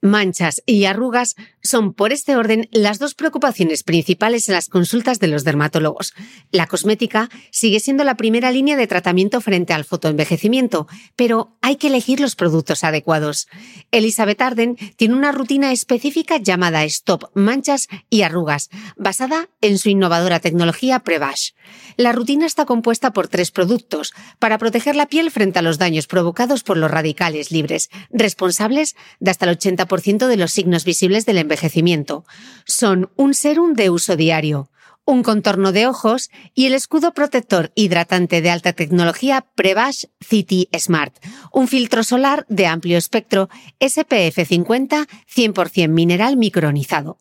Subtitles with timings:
[0.00, 5.26] Manchas y arrugas son, por este orden, las dos preocupaciones principales en las consultas de
[5.26, 6.14] los dermatólogos.
[6.52, 11.88] La cosmética sigue siendo la primera línea de tratamiento frente al fotoenvejecimiento, pero hay que
[11.88, 13.48] elegir los productos adecuados.
[13.90, 20.40] Elizabeth Arden tiene una rutina específica llamada Stop Manchas y Arrugas, basada en su innovadora
[20.40, 21.50] tecnología Prevash.
[21.96, 26.06] La rutina está compuesta por tres productos para proteger la piel frente a los daños
[26.06, 29.87] provocados por los radicales libres, responsables de hasta el 80%
[30.28, 32.24] de los signos visibles del envejecimiento.
[32.66, 34.70] Son un serum de uso diario,
[35.04, 41.16] un contorno de ojos y el escudo protector hidratante de alta tecnología Prevash City Smart,
[41.50, 43.48] un filtro solar de amplio espectro
[43.80, 47.20] SPF 50 100% mineral micronizado.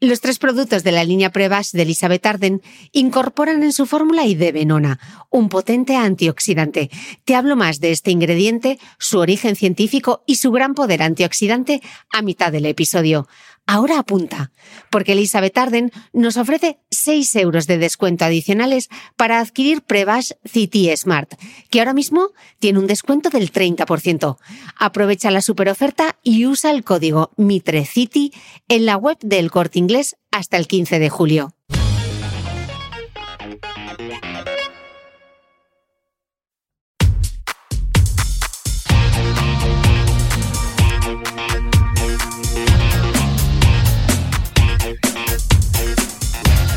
[0.00, 5.00] Los tres productos de la línea Prevash de Elizabeth Arden incorporan en su fórmula venona,
[5.28, 6.88] un potente antioxidante.
[7.24, 11.82] Te hablo más de este ingrediente, su origen científico y su gran poder antioxidante
[12.12, 13.26] a mitad del episodio.
[13.66, 14.52] Ahora apunta,
[14.88, 21.34] porque Elizabeth Arden nos ofrece 6 euros de descuento adicionales para adquirir Prevash City Smart,
[21.70, 24.36] que ahora mismo tiene un descuento del 30%.
[24.76, 28.32] Aprovecha la superoferta y usa el código MITRECITY
[28.68, 31.54] en la web del Corte Inglés hasta el 15 de julio.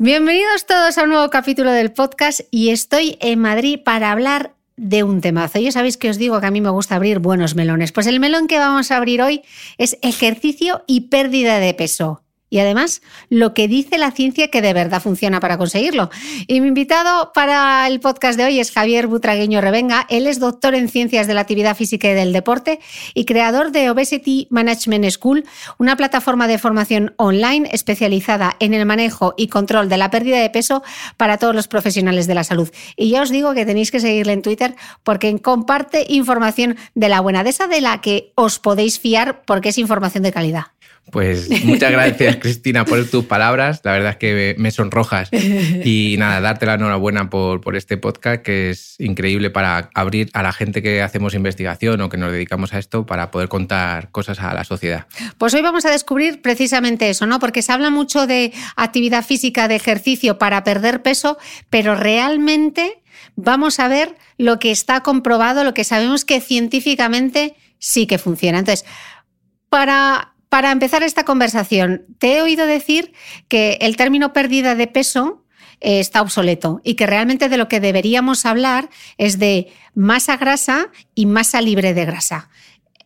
[0.00, 5.02] Bienvenidos todos a un nuevo capítulo del podcast y estoy en Madrid para hablar de
[5.02, 5.58] un temazo.
[5.58, 7.90] Ya sabéis que os digo que a mí me gusta abrir buenos melones.
[7.90, 9.42] Pues el melón que vamos a abrir hoy
[9.76, 14.72] es ejercicio y pérdida de peso y además lo que dice la ciencia que de
[14.72, 16.10] verdad funciona para conseguirlo.
[16.46, 20.06] Y mi invitado para el podcast de hoy es Javier Butragueño Revenga.
[20.08, 22.80] Él es doctor en ciencias de la actividad física y del deporte
[23.14, 25.44] y creador de Obesity Management School,
[25.78, 30.50] una plataforma de formación online especializada en el manejo y control de la pérdida de
[30.50, 30.82] peso
[31.16, 32.70] para todos los profesionales de la salud.
[32.96, 37.20] Y ya os digo que tenéis que seguirle en Twitter porque comparte información de la
[37.20, 40.77] buena, de esa de la que os podéis fiar porque es información de calidad.
[41.10, 43.80] Pues muchas gracias, Cristina, por tus palabras.
[43.84, 45.30] La verdad es que me sonrojas.
[45.32, 50.42] Y nada, darte la enhorabuena por, por este podcast, que es increíble para abrir a
[50.42, 54.40] la gente que hacemos investigación o que nos dedicamos a esto para poder contar cosas
[54.40, 55.06] a la sociedad.
[55.38, 57.38] Pues hoy vamos a descubrir precisamente eso, ¿no?
[57.38, 61.38] Porque se habla mucho de actividad física, de ejercicio para perder peso,
[61.70, 63.02] pero realmente
[63.36, 68.58] vamos a ver lo que está comprobado, lo que sabemos que científicamente sí que funciona.
[68.58, 68.84] Entonces,
[69.68, 73.12] para para empezar esta conversación, te he oído decir
[73.48, 75.44] que el término pérdida de peso
[75.80, 78.88] eh, está obsoleto y que realmente de lo que deberíamos hablar
[79.18, 82.48] es de masa grasa y masa libre de grasa.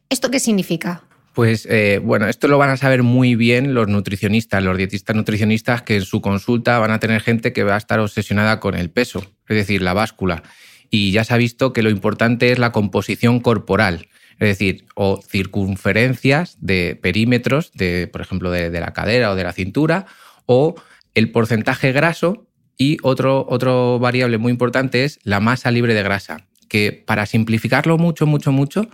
[0.09, 1.03] ¿Esto qué significa?
[1.35, 5.83] Pues eh, bueno, esto lo van a saber muy bien los nutricionistas, los dietistas nutricionistas
[5.83, 8.91] que en su consulta van a tener gente que va a estar obsesionada con el
[8.91, 10.43] peso, es decir, la báscula.
[10.91, 14.09] Y ya se ha visto que lo importante es la composición corporal
[14.43, 19.53] es decir, o circunferencias de perímetros, de, por ejemplo, de, la cadera o de la
[19.53, 20.07] cintura,
[20.47, 20.75] o
[21.15, 26.49] el porcentaje graso y otro, otro variable muy importante es la masa libre de grasa,
[26.69, 28.89] que para simplificarlo mucho, mucho, mucho,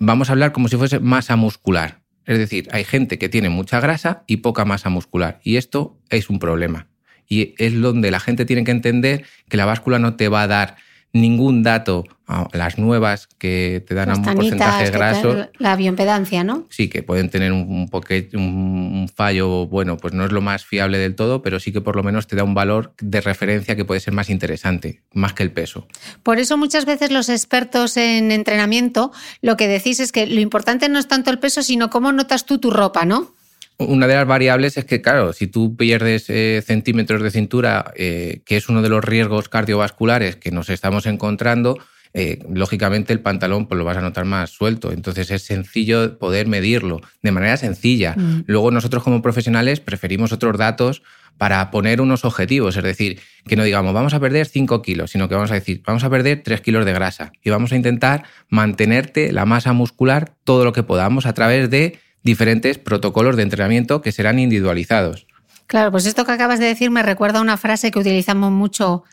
[0.00, 2.00] vamos a hablar como si fuese masa muscular.
[2.24, 6.30] Es decir, hay gente que tiene mucha grasa y poca masa muscular, y esto es
[6.30, 6.88] un problema.
[7.28, 10.46] Y es donde la gente tiene que entender que la báscula no te va a
[10.46, 10.76] dar
[11.12, 12.04] ningún dato,
[12.52, 15.48] las nuevas que te dan un porcentaje graso.
[15.58, 16.66] La bioimpedancia, ¿no?
[16.68, 21.14] Sí, que pueden tener un, un, fallo, bueno, pues no es lo más fiable del
[21.14, 24.00] todo, pero sí que por lo menos te da un valor de referencia que puede
[24.00, 25.86] ser más interesante, más que el peso.
[26.22, 30.88] Por eso muchas veces los expertos en entrenamiento lo que decís es que lo importante
[30.88, 33.37] no es tanto el peso, sino cómo notas tú tu ropa, ¿no?
[33.78, 38.42] Una de las variables es que, claro, si tú pierdes eh, centímetros de cintura, eh,
[38.44, 41.78] que es uno de los riesgos cardiovasculares que nos estamos encontrando,
[42.12, 44.90] eh, lógicamente el pantalón pues, lo vas a notar más suelto.
[44.90, 48.14] Entonces es sencillo poder medirlo de manera sencilla.
[48.16, 48.44] Mm.
[48.46, 51.02] Luego nosotros como profesionales preferimos otros datos
[51.36, 55.28] para poner unos objetivos, es decir, que no digamos vamos a perder 5 kilos, sino
[55.28, 58.24] que vamos a decir vamos a perder 3 kilos de grasa y vamos a intentar
[58.48, 64.02] mantenerte la masa muscular todo lo que podamos a través de diferentes protocolos de entrenamiento
[64.02, 65.26] que serán individualizados.
[65.66, 69.04] Claro, pues esto que acabas de decir me recuerda a una frase que utilizamos mucho.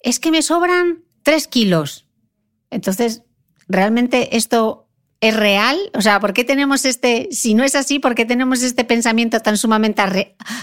[0.00, 2.06] Es que me sobran tres kilos.
[2.70, 3.22] Entonces,
[3.68, 4.87] realmente esto
[5.20, 5.76] ¿Es real?
[5.94, 9.40] O sea, ¿por qué tenemos este, si no es así, por qué tenemos este pensamiento
[9.40, 10.00] tan sumamente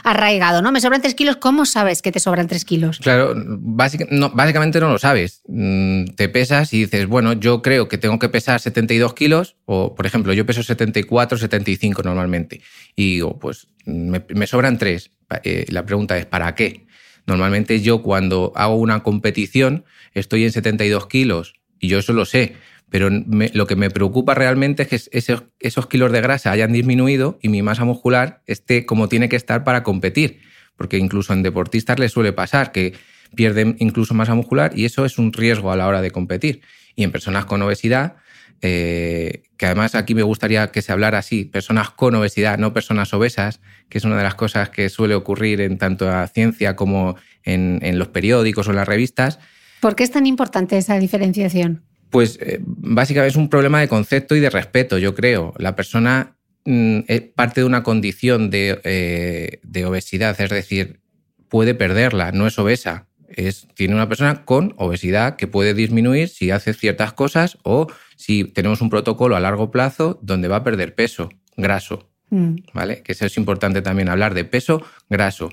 [0.05, 0.61] arraigado?
[0.61, 0.71] ¿no?
[0.71, 2.99] Me sobran tres kilos, ¿cómo sabes que te sobran tres kilos?
[2.99, 5.41] Claro, básicamente no lo sabes.
[5.49, 9.93] Mm, te pesas y dices, bueno, yo creo que tengo que pesar 72 kilos, o
[9.93, 12.61] por ejemplo, yo peso 74, 75 normalmente,
[12.95, 15.11] y digo, pues me, sobran tres.
[15.43, 16.85] Eh, la pregunta es, ¿para qué?
[17.27, 22.55] Normalmente yo cuando hago una competición estoy en 72 kilos y yo eso lo sé
[22.89, 25.19] pero lo que me preocupa realmente es que
[25.61, 29.63] esos, kilos de grasa hayan disminuido y mi masa muscular esté como tiene que estar
[29.63, 30.41] para competir.
[30.77, 32.93] Porque incluso en deportistas les suele pasar que
[33.35, 36.61] pierden incluso masa muscular y eso es un riesgo a la hora de competir.
[36.95, 38.17] Y en personas con obesidad,
[38.61, 43.13] eh, que además aquí me gustaría que se hablara así, personas con obesidad, no personas
[43.13, 47.15] obesas, que es una de las cosas que suele ocurrir en tanto la ciencia como
[47.43, 49.39] en, en los periódicos o en las revistas.
[49.79, 51.83] ¿Por qué es tan importante esa diferenciación?
[52.15, 55.53] Pues eh, básicamente es un problema de concepto y de respeto, yo creo.
[55.57, 61.01] La persona mm, es parte de una condición eh, de, obesidad, es decir,
[61.49, 63.09] puede perderla, no es obesa.
[63.27, 68.45] Es, tiene una persona con obesidad que puede disminuir si hace ciertas cosas o si
[68.45, 71.27] tenemos un protocolo a largo plazo donde va a perder peso
[71.57, 72.09] graso.
[72.29, 72.55] Mm.
[72.73, 73.03] ¿Vale?
[73.03, 75.49] Que eso es importante también hablar de peso graso.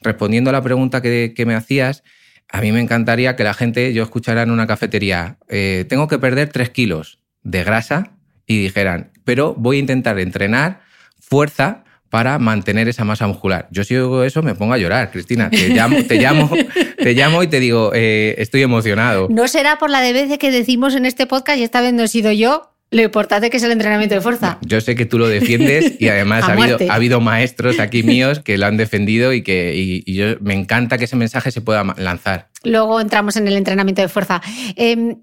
[0.00, 2.02] Respondiendo a la pregunta que me hacías,
[2.52, 6.18] a mí me encantaría que la gente, yo escuchara en una cafetería, eh, tengo que
[6.18, 8.12] perder tres kilos de grasa
[8.46, 10.80] y dijeran, pero voy a intentar entrenar
[11.20, 13.68] fuerza para mantener esa masa muscular.
[13.70, 15.48] Yo si oigo eso me pongo a llorar, Cristina.
[15.48, 16.50] Te llamo, te llamo,
[16.98, 19.28] te llamo y te digo, eh, estoy emocionado.
[19.30, 22.02] No será por la de veces que decimos en este podcast y esta vez no
[22.02, 24.58] he sido yo, lo importante que es el entrenamiento de fuerza.
[24.62, 28.40] Yo sé que tú lo defiendes y además ha habido, ha habido, maestros aquí míos
[28.40, 31.84] que lo han defendido y que y, yo, me encanta que ese mensaje se pueda
[31.96, 32.48] lanzar.
[32.64, 34.42] Luego entramos en el entrenamiento de fuerza.
[34.76, 35.18] Em,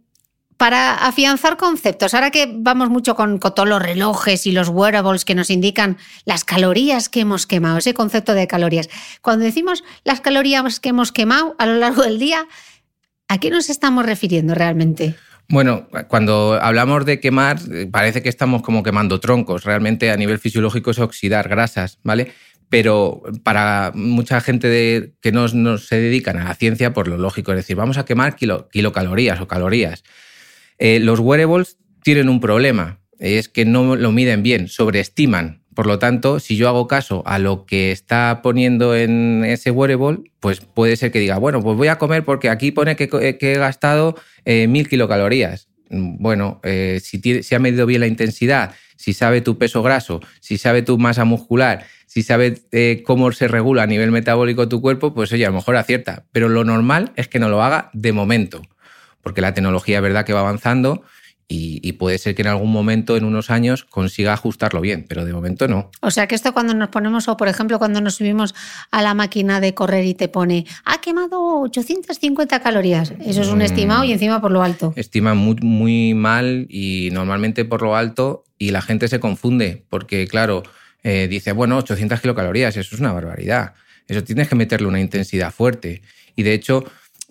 [0.55, 5.23] para afianzar conceptos, ahora que vamos mucho con, con, todos los relojes y los wearables
[5.23, 8.89] que nos indican las calorías que hemos quemado, ese concepto de calorías.
[9.21, 12.47] Cuando decimos las calorías que hemos quemado a lo largo del día,
[13.27, 15.15] ¿a qué nos estamos refiriendo realmente?
[15.49, 17.57] Bueno, cuando hablamos de quemar,
[17.91, 19.63] parece que estamos como quemando troncos.
[19.63, 22.33] Realmente a nivel fisiológico es oxidar grasas, ¿vale?
[22.69, 27.57] Pero para mucha gente que no, se dedican a la ciencia, por lo lógico es
[27.57, 30.03] decir, vamos a quemar kilocalorías o calorías.
[30.79, 35.63] Eh, los wearables tienen un problema, es que no lo miden bien, sobreestiman.
[35.77, 40.23] Por lo tanto, si yo hago caso a lo que está poniendo en ese wearable,
[40.39, 43.07] pues puede ser que diga, bueno, pues voy a comer porque aquí pone que,
[43.39, 45.69] he gastado eh, mil kilocalorías.
[45.91, 47.21] Bueno, eh, si,
[47.53, 51.85] ha medido bien la intensidad, si sabe tu peso graso, si sabe tu masa muscular,
[52.07, 55.57] si sabe eh, cómo se regula a nivel metabólico tu cuerpo, pues oye, a lo
[55.57, 56.25] mejor acierta.
[56.31, 58.63] Pero lo normal es que no lo haga de momento,
[59.21, 61.03] porque la tecnología es verdad que va avanzando
[61.49, 65.31] y, puede ser que en algún momento, en unos años, consiga ajustarlo bien, pero de
[65.31, 65.89] momento no.
[66.01, 68.53] O sea que esto cuando nos ponemos, o por ejemplo cuando nos subimos
[68.91, 73.59] a la máquina de correr y te pone, ha quemado 850 calorías, eso es un
[73.59, 73.61] mm.
[73.61, 74.91] estimado y encima por lo alto.
[74.97, 80.27] Estima muy, muy mal y normalmente por lo alto y la gente se confunde porque
[80.27, 80.63] claro,
[81.03, 83.73] eh, dice, bueno, 800 kilocalorías, eso es una barbaridad,
[84.09, 86.01] eso tienes que meterle una intensidad fuerte
[86.35, 86.83] y de hecho...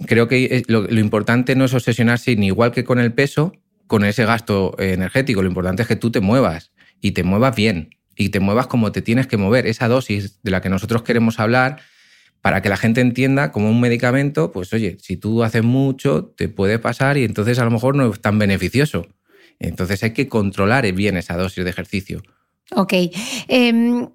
[0.07, 3.55] Creo que eh, lo, lo importante no es obsesionarse ni igual que con el peso,
[3.87, 5.43] con ese gasto energético.
[5.43, 8.93] Lo importante es que tú te muevas y te muevas bien y te muevas como
[8.93, 9.66] te tienes que mover.
[9.66, 11.81] Esa dosis de la que nosotros queremos hablar
[12.40, 16.49] para que la gente entienda como un medicamento, pues oye, si tú haces mucho, te
[16.49, 19.07] puede pasar y entonces a lo mejor no es tan beneficioso.
[19.59, 22.23] Entonces hay que controlar bien esa dosis de ejercicio.
[22.73, 22.93] Ok.
[23.49, 24.09] Em,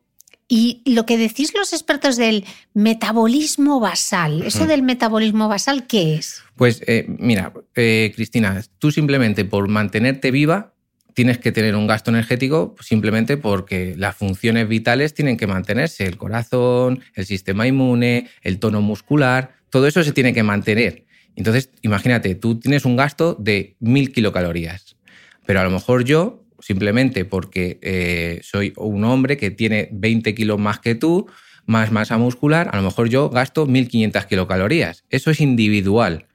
[0.54, 2.44] Y lo que decís los expertos del
[2.74, 6.44] metabolismo basal, ¿eso del metabolismo basal qué es?
[6.58, 10.74] Pues eh, mira, eh, Cristina, tú simplemente por mantenerte viva
[11.14, 16.18] tienes que tener un gasto energético simplemente porque las funciones vitales tienen que mantenerse, el
[16.18, 21.06] corazón, el sistema inmune, el tono muscular, todo eso se tiene que mantener.
[21.38, 24.98] Entonces, imagínate, tú tienes un gasto de mil kilocalorías,
[25.46, 30.60] pero a lo mejor yo, simplemente porque eh, soy un hombre que tiene 20 kilos
[30.60, 31.28] más que tú,
[31.66, 35.04] más masa muscular, a lo mejor yo gasto 1500 kilocalorías.
[35.10, 36.28] Eso es individual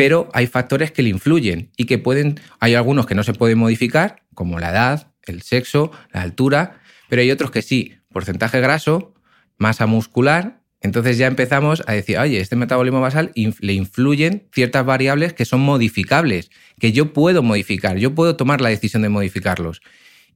[0.00, 3.58] pero hay factores que le influyen y que pueden, hay algunos que no se pueden
[3.58, 9.12] modificar, como la edad, el sexo, la altura, pero hay otros que sí, porcentaje graso,
[9.58, 15.34] masa muscular, entonces ya empezamos a decir, oye, este metabolismo basal le influyen ciertas variables
[15.34, 19.82] que son modificables, que yo puedo modificar, yo puedo tomar la decisión de modificarlos.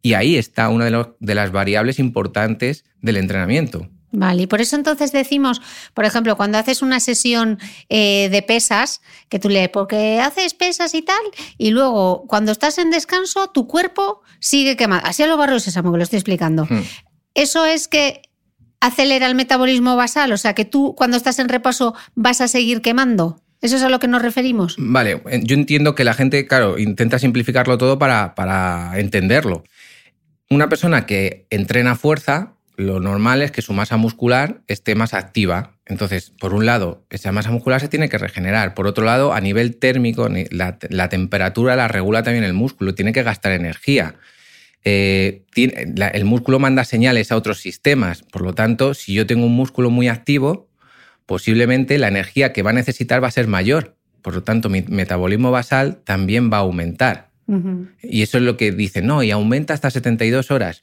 [0.02, 3.88] Y ahí está una de, de las variables importantes del entrenamiento.
[4.16, 5.60] Vale, y por eso entonces decimos,
[5.92, 7.58] por ejemplo, cuando haces una sesión
[7.88, 11.22] eh, de pesas, que tú lees, porque haces pesas y tal,
[11.58, 15.06] y luego cuando estás en descanso, tu cuerpo sigue quemando.
[15.06, 16.66] Así a los barrios sésamo, que lo estoy explicando.
[16.66, 16.82] Hmm.
[17.34, 18.22] Eso es que
[18.86, 22.82] acelera el metabolismo basal, o sea que tú cuando estás en reposo vas a seguir
[22.82, 23.40] quemando.
[23.60, 24.76] ¿Eso es a lo que nos referimos?
[24.78, 29.64] Vale, yo entiendo que la gente, claro, intenta simplificarlo todo para, para entenderlo.
[30.50, 35.76] Una persona que entrena fuerza lo normal es que su masa muscular esté más activa.
[35.86, 38.74] Entonces, por un lado, esa masa muscular se tiene que regenerar.
[38.74, 43.22] Por otro lado, a nivel térmico, la, temperatura la regula también el músculo, tiene que
[43.22, 44.16] gastar energía.
[44.84, 48.22] Eh, el músculo manda señales a otros sistemas.
[48.22, 50.68] Por lo tanto, si yo tengo un músculo muy activo,
[51.26, 53.96] posiblemente la energía que va a necesitar va a ser mayor.
[54.22, 57.30] Por lo tanto, mi metabolismo basal también va a aumentar.
[58.02, 60.82] Y eso es lo que dicen, no, y aumenta hasta 72 horas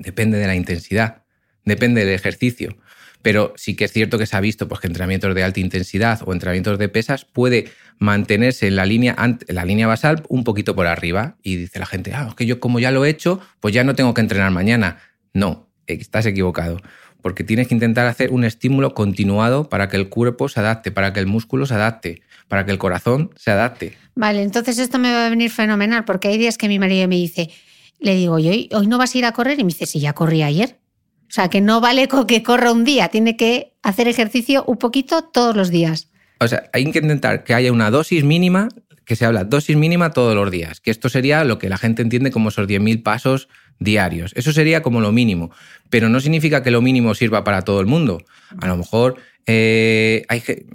[0.00, 1.22] depende de la intensidad,
[1.64, 2.76] depende del ejercicio.
[3.22, 6.20] Pero sí que es cierto que se ha visto pues, que entrenamientos de alta intensidad
[6.24, 7.68] o entrenamientos de pesas puede
[8.00, 9.14] mantenerse en la línea,
[9.46, 11.36] la línea basal un poquito por arriba.
[11.42, 13.84] Y dice la gente, ah, es que yo como ya lo he hecho, pues ya
[13.84, 14.98] no tengo que entrenar mañana.
[15.32, 16.80] No, estás equivocado.
[17.22, 21.12] Porque tienes que intentar hacer un estímulo continuado para que el cuerpo se adapte, para
[21.12, 23.96] que el músculo se adapte, para que el corazón se adapte.
[24.14, 27.16] Vale, entonces esto me va a venir fenomenal, porque hay días que mi marido me
[27.16, 27.50] dice,
[27.98, 29.60] le digo, hoy, hoy no vas a ir a correr?
[29.60, 30.80] Y me dice, sí, ya corrí ayer.
[31.28, 34.78] O sea, que no vale con que corra un día, tiene que hacer ejercicio un
[34.78, 36.09] poquito todos los días.
[36.40, 38.68] O sea, hay que intentar que haya una dosis mínima,
[39.04, 42.00] que se habla dosis mínima todos los días, que esto sería lo que la gente
[42.00, 44.32] entiende como esos 10.000 pasos diarios.
[44.34, 45.50] Eso sería como lo mínimo,
[45.90, 48.24] pero no significa que lo mínimo sirva para todo el mundo.
[48.58, 49.16] A lo mejor
[49.46, 50.24] eh,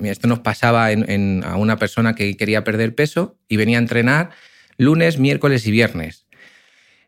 [0.03, 4.29] esto nos pasaba a una persona que quería perder peso y venía a entrenar
[4.77, 6.27] lunes, miércoles y viernes.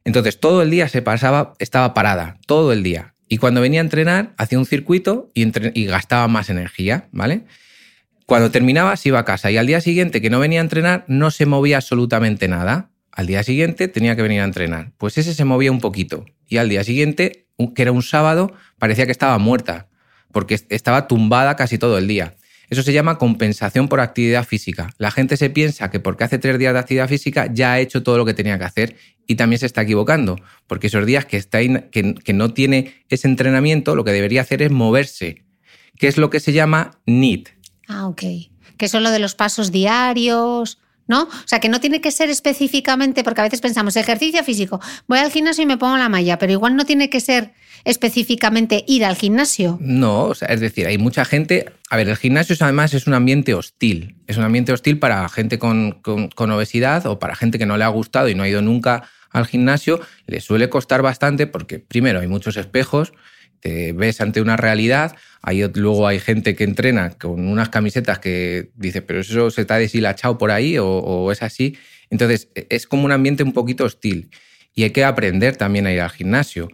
[0.03, 3.13] Entonces todo el día se pasaba, estaba parada, todo el día.
[3.27, 5.45] Y cuando venía a entrenar, hacía un circuito y,
[5.79, 7.43] y gastaba más energía, ¿vale?
[8.27, 11.05] Cuando terminaba, se iba a casa y al día siguiente que no venía a entrenar,
[11.07, 12.91] no se movía absolutamente nada.
[13.10, 14.91] Al día siguiente tenía que venir a entrenar.
[14.98, 16.25] Pues ese se movía un poquito.
[16.46, 19.88] Y al día siguiente, que era un sábado, parecía que estaba muerta,
[20.34, 22.36] porque estaba tumbada casi todo el día.
[22.69, 24.89] Eso se llama compensación por actividad física.
[24.98, 28.03] La gente se piensa que porque hace tres días de actividad física ya ha hecho
[28.03, 31.38] todo lo que tenía que hacer y también se está equivocando, porque esos días que,
[31.38, 35.46] está que, no tiene ese entrenamiento, lo que debería hacer es moverse,
[35.98, 37.56] que es lo que se llama NEAT.
[37.88, 38.22] Ah, ok.
[38.77, 41.24] Que son lo de los pasos diarios, ¿no?
[41.24, 45.20] O sea, que no tiene que ser específicamente, porque a veces pensamos, ejercicio físico, voy
[45.20, 47.53] al gimnasio y me pongo la malla, pero igual no tiene que ser
[47.86, 49.77] específicamente ir al gimnasio.
[49.82, 51.72] No, o sea, es decir, hay mucha gente.
[51.89, 54.17] A ver, el gimnasio además es un ambiente hostil.
[54.27, 56.01] Es un ambiente hostil para gente con,
[56.36, 59.48] obesidad o para gente que no le ha gustado y no ha ido nunca al
[59.48, 60.01] gimnasio.
[60.25, 63.13] Le suele costar bastante porque, primero, hay muchos espejos,
[63.59, 65.15] te ves ante una realidad.
[65.41, 69.73] Hay, luego hay gente que entrena con unas camisetas que dice, pero eso se te
[69.73, 71.77] ha deshilachado por ahí o, es así.
[72.09, 74.29] Entonces, es como un ambiente un poquito hostil.
[74.73, 76.69] Y hay que aprender también a ir al gimnasio.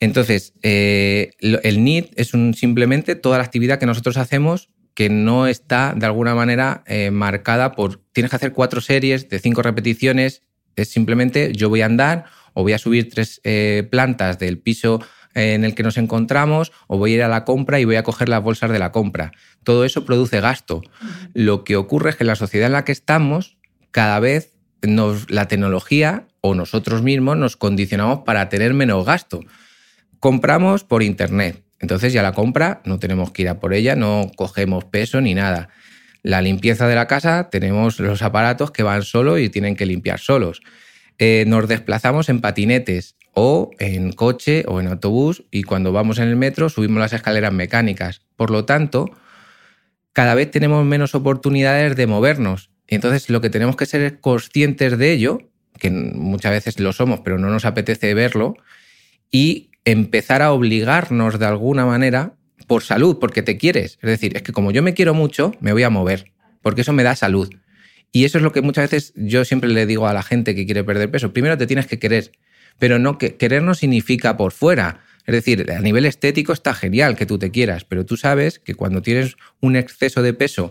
[0.00, 5.46] Entonces, eh, el NIT es un, simplemente toda la actividad que nosotros hacemos que no
[5.46, 10.42] está de alguna manera eh, marcada por tienes que hacer cuatro series de cinco repeticiones.
[10.76, 15.04] Es simplemente yo voy a andar o voy a subir tres eh, plantas del piso
[15.34, 18.02] en el que nos encontramos o voy a ir a la compra y voy a
[18.02, 19.32] coger las bolsas de la compra.
[19.64, 20.82] Todo eso produce gasto.
[21.32, 23.56] Lo que ocurre es que en la sociedad en la que estamos,
[23.90, 29.40] cada vez nos, la tecnología o nosotros mismos nos condicionamos para tener menos gasto.
[30.20, 31.62] Compramos por internet.
[31.80, 35.34] Entonces ya la compra no tenemos que ir a por ella, no cogemos peso ni
[35.34, 35.68] nada.
[36.22, 40.18] La limpieza de la casa tenemos los aparatos que van solos y tienen que limpiar
[40.18, 40.62] solos.
[41.18, 46.28] Eh, nos desplazamos en patinetes o en coche o en autobús y cuando vamos en
[46.28, 48.22] el metro subimos las escaleras mecánicas.
[48.36, 49.10] Por lo tanto,
[50.12, 52.70] cada vez tenemos menos oportunidades de movernos.
[52.86, 55.38] Entonces lo que tenemos que ser es conscientes de ello,
[55.78, 58.56] que muchas veces lo somos, pero no nos apetece verlo,
[59.30, 62.34] y empezar a obligarnos de alguna manera
[62.66, 63.98] por salud, porque te quieres.
[64.02, 66.92] Es decir, es que como yo me quiero mucho, me voy a mover, porque eso
[66.92, 67.50] me da salud.
[68.16, 70.66] Y eso es lo que muchas veces yo siempre le digo a la gente que
[70.66, 71.32] quiere perder peso.
[71.32, 72.30] Primero te tienes que querer,
[72.78, 75.00] pero no que querer no significa por fuera.
[75.26, 78.76] Es decir, a nivel estético está genial que tú te quieras, pero tú sabes que
[78.76, 80.70] cuando tienes un exceso de peso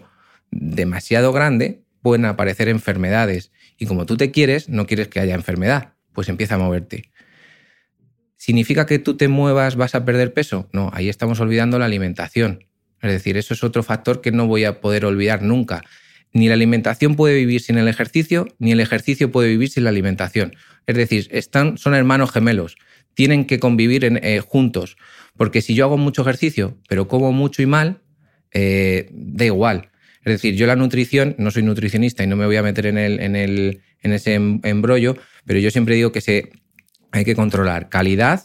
[0.51, 3.51] demasiado grande, pueden aparecer enfermedades.
[3.77, 7.11] Y como tú te quieres, no quieres que haya enfermedad, pues empieza a moverte.
[8.37, 10.69] ¿Significa que tú te muevas vas a perder peso?
[10.71, 12.67] No, ahí estamos olvidando la alimentación.
[13.01, 15.83] Es decir, eso es otro factor que no voy a poder olvidar nunca.
[16.33, 19.91] Ni la alimentación puede vivir sin el ejercicio, ni el ejercicio puede vivir sin la
[19.91, 20.55] alimentación.
[20.87, 22.75] Es decir, están, son hermanos gemelos,
[23.13, 24.97] tienen que convivir eh, juntos.
[25.37, 28.01] Porque si yo hago mucho ejercicio, pero como mucho y mal,
[28.51, 29.89] eh, da igual.
[30.25, 32.97] Es decir, yo la nutrición, no soy nutricionista y no me voy a meter en,
[32.97, 36.51] el, en, el, en ese em, embrollo, pero yo siempre digo que
[37.11, 38.43] hay que controlar calidad,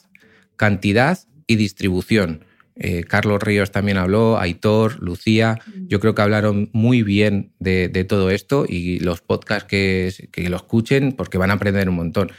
[0.57, 2.45] cantidad y distribución.
[2.79, 5.59] Eh, Carlos Ríos también habló, Aitor, Lucía,
[5.89, 10.13] yo creo que hablaron muy bien de, todo esto y los podcasts que,
[10.49, 12.31] lo escuchen porque van a aprender un montón.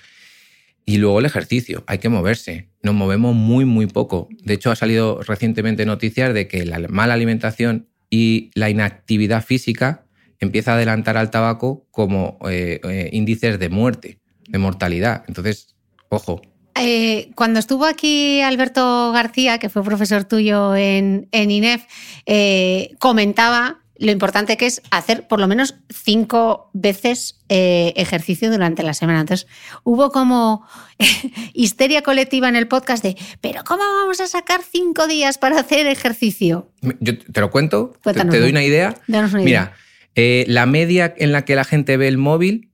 [0.85, 2.69] Y luego el ejercicio, hay que moverse.
[2.81, 4.27] Nos movemos muy, muy poco.
[4.43, 10.05] De hecho, ha salido recientemente noticias de que la mala alimentación y la inactividad física
[10.39, 15.25] empieza a adelantar al tabaco como eh, eh, índices de muerte, de mortalidad.
[15.27, 15.75] Entonces,
[16.09, 16.41] Ojo.
[16.75, 21.83] Eh, cuando estuvo aquí Alberto García, que fue profesor tuyo en, INEF,
[22.25, 28.81] eh, comentaba lo importante que es hacer por lo menos cinco veces eh, ejercicio durante
[28.81, 29.19] la semana.
[29.19, 29.45] Entonces,
[29.83, 30.65] hubo como
[31.53, 35.85] histeria colectiva en el podcast de, pero ¿cómo vamos a sacar cinco días para hacer
[35.85, 36.71] ejercicio?
[37.01, 38.95] Yo te lo cuento, te, doy una idea.
[39.33, 39.73] Mira,
[40.15, 42.69] la media en la que la gente ve el móvil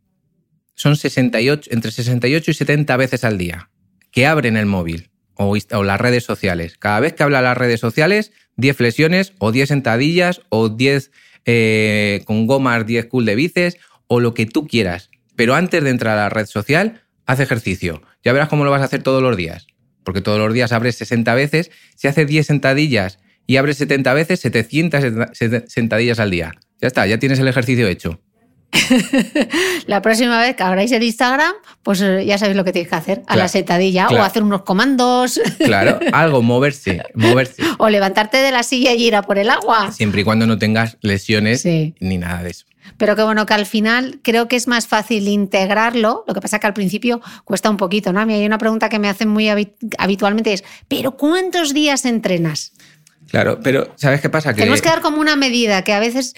[0.75, 3.69] son 68, entre 68 y 70 veces al día
[4.15, 5.53] que abren el móvil o,
[5.83, 6.77] las redes sociales.
[6.79, 11.11] Cada vez que habla las redes sociales, 10 flexiones o 10 sentadillas o 10
[11.43, 15.09] eh, con gomas, 10 cool de bices o lo que tú quieras.
[15.35, 18.01] Pero antes de entrar a la red social, haz ejercicio.
[18.23, 19.67] Ya verás cómo lo vas a hacer todos los días.
[20.05, 21.71] Porque todos los días abres 60 veces.
[21.97, 25.03] Si haces 10 sentadillas y abres 70 veces, 700
[25.67, 26.53] sentadillas al día.
[26.79, 28.21] Ya está, ya tienes el ejercicio hecho.
[29.87, 32.95] la próxima vez que abráis el Instagram, pues eh, ya sabéis lo que tenéis que
[32.95, 35.39] hacer, a la setadilla o hacer unos comandos.
[35.65, 37.63] Claro, algo, moverse, moverse.
[37.79, 39.91] O levantarte de la silla y ir a por el agua.
[39.91, 42.65] Siempre y cuando no tengas lesiones ni nada de eso.
[42.97, 46.23] Pero que bueno, que al final creo que es más fácil integrarlo.
[46.27, 48.19] Lo que pasa que al principio cuesta un poquito, ¿no?
[48.19, 49.49] A mí hay una pregunta que me hacen muy
[49.97, 52.73] habitualmente es, ¿pero cuántos días entrenas?
[53.29, 54.53] Claro, pero ¿sabes qué pasa?
[54.53, 56.35] Que Tenemos que dar como una medida, que a veces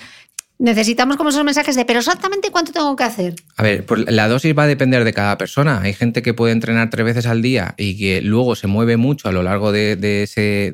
[0.59, 3.35] necesitamos como esos mensajes de, pero exactamente cuánto tengo que hacer.
[3.55, 5.81] A ver, la dosis va a depender de cada persona.
[5.81, 9.29] Hay gente que puede entrenar tres veces al día y que luego se mueve mucho
[9.29, 10.23] a lo largo de,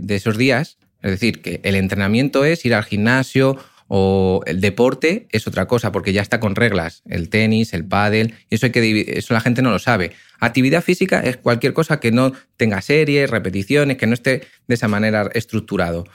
[0.08, 0.78] esos días.
[1.02, 3.58] Es decir, que el entrenamiento es ir al gimnasio
[3.89, 8.34] o el deporte es otra cosa porque ya está con reglas, el tenis, el pádel,
[8.50, 10.13] y eso que eso la gente no lo sabe.
[10.39, 14.88] Actividad física es cualquier cosa que no tenga series, repeticiones, que no esté de esa
[14.88, 16.06] manera estructurado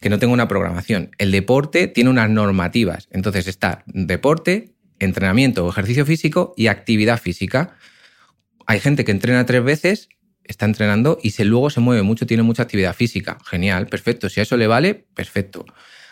[0.00, 1.10] que no tenga una programación.
[1.18, 3.08] El deporte tiene unas normativas.
[3.10, 7.76] Entonces está deporte, entrenamiento ejercicio físico y actividad física.
[8.66, 10.08] Hay gente que entrena tres veces,
[10.44, 13.38] está entrenando y se, luego se mueve mucho, tiene mucha actividad física.
[13.44, 14.28] Genial, perfecto.
[14.28, 15.64] Si a eso le vale, perfecto.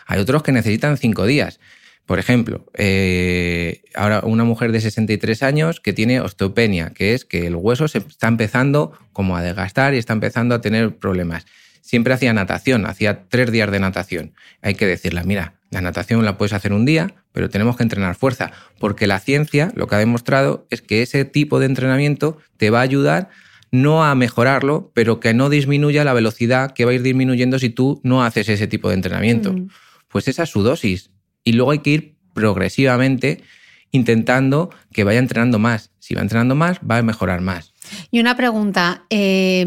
[0.05, 1.59] Hay otros que necesitan cinco días.
[2.05, 7.47] Por ejemplo, eh, ahora una mujer de 63 años que tiene osteopenia, que es que
[7.47, 11.45] el hueso se está empezando como a desgastar y está empezando a tener problemas
[11.87, 14.33] siempre hacía natación, hacía tres días de natación.
[14.61, 18.15] Hay que decirle, mira, la natación la puedes hacer un día, pero tenemos que entrenar
[18.15, 22.71] fuerza, porque la ciencia lo que ha demostrado es que ese tipo de entrenamiento te
[22.71, 23.29] va a ayudar
[23.71, 27.69] no a mejorarlo, pero que no disminuya la velocidad que va a ir disminuyendo si
[27.69, 29.53] tú no haces ese tipo de entrenamiento.
[29.53, 29.69] Mm.
[30.09, 31.11] Pues esa es su dosis.
[31.45, 33.43] Y luego hay que ir progresivamente
[33.91, 35.91] intentando que vaya entrenando más.
[35.99, 37.73] Si va entrenando más, va a mejorar más.
[38.11, 39.65] Y una pregunta, eh,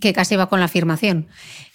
[0.00, 1.28] que casi va con la afirmación.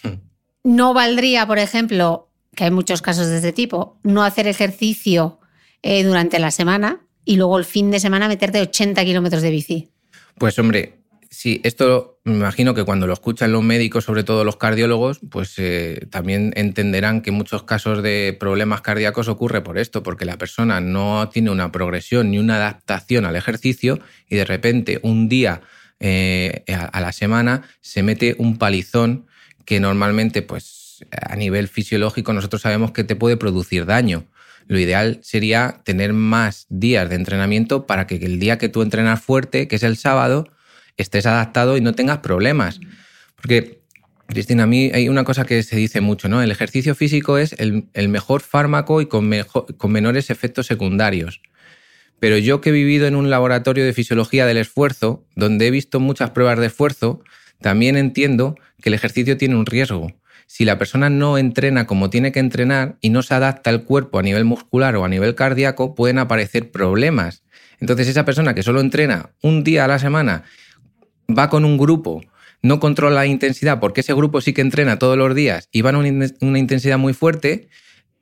[0.04, 0.20] Hmm.
[0.64, 5.40] No valdría, por ejemplo, que hay muchos casos de este tipo, no hacer ejercicio
[5.84, 9.90] eh, durante la semana y luego el fin de semana meterte 80 kilómetros de bici.
[10.38, 14.56] Pues hombre, Sí, esto me imagino que cuando lo escuchan los médicos, sobre todo los
[14.56, 20.24] cardiólogos, pues eh, también entenderán que muchos casos de problemas cardíacos ocurre por esto, porque
[20.24, 25.28] la persona no tiene una progresión ni una adaptación al ejercicio y de repente un
[25.28, 25.62] día
[26.00, 29.28] eh, a, la semana se mete un palizón
[29.66, 34.26] que normalmente, pues a nivel fisiológico, nosotros sabemos que te puede producir daño.
[34.68, 39.22] Lo ideal sería tener más días de entrenamiento para que el día que tú entrenas
[39.22, 40.50] fuerte, que es el sábado,
[40.98, 42.80] estés adaptado y no tengas problemas.
[43.36, 43.82] Porque,
[44.28, 46.42] Cristina, a mí hay una cosa que se dice mucho, ¿no?
[46.42, 49.32] El ejercicio físico es el, mejor fármaco y con,
[49.78, 51.42] con menores efectos secundarios.
[52.26, 56.00] Pero yo que he vivido en un laboratorio de fisiología del esfuerzo, donde he visto
[56.00, 57.22] muchas pruebas de esfuerzo,
[57.62, 60.12] también entiendo que el ejercicio tiene un riesgo.
[60.48, 64.18] Si la persona no entrena como tiene que entrenar y no se adapta al cuerpo
[64.18, 67.44] a nivel muscular o a nivel cardíaco, pueden aparecer problemas.
[67.80, 70.46] Entonces esa persona que solo entrena un día a la semana
[71.30, 72.24] va con un grupo,
[72.64, 75.92] no controla la intensidad porque ese grupo sí que entrena todos los días y va
[75.92, 77.70] a una intensidad muy fuerte,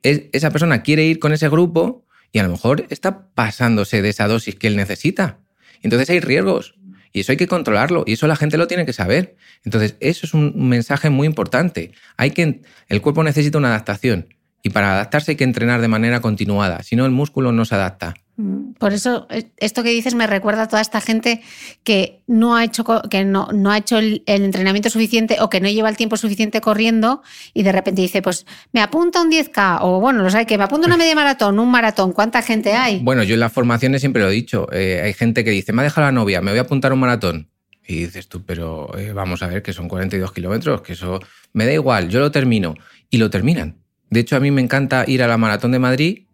[0.02, 2.04] esa persona quiere ir con ese grupo
[2.34, 5.38] y a lo mejor está pasándose de esa dosis que él necesita.
[5.82, 6.74] Entonces hay riesgos
[7.12, 9.36] y eso hay que controlarlo y eso la gente lo tiene que saber.
[9.64, 11.92] Entonces eso es un mensaje muy importante.
[12.16, 14.33] Hay que, el cuerpo necesita una adaptación
[14.66, 17.74] y para adaptarse hay que entrenar de manera continuada, si no el músculo no se
[17.74, 18.14] adapta.
[18.36, 21.42] Mm, por eso, eh, esto que dices me recuerda a toda esta gente
[21.84, 25.68] que no ha hecho, que no, no ha hecho el, entrenamiento suficiente o que no
[25.68, 27.22] lleva el tiempo suficiente corriendo
[27.52, 30.64] y de repente dice, pues me apunta un 10K o bueno, lo sabe que me
[30.64, 33.00] apunta una media maratón, un maratón, ¿cuánta gente hay?
[33.00, 35.82] Bueno, yo en las formaciones siempre lo he dicho, eh, hay gente que dice, me
[35.82, 37.50] ha dejado la novia, me voy a apuntar un maratón.
[37.86, 41.20] Y dices tú, pero eh, vamos a ver que son 42 kilómetros, que eso
[41.52, 42.74] me da igual, yo lo termino.
[43.10, 43.83] Y lo terminan.
[44.14, 46.24] De hecho, a mí me encanta ir a la maratón de Madrid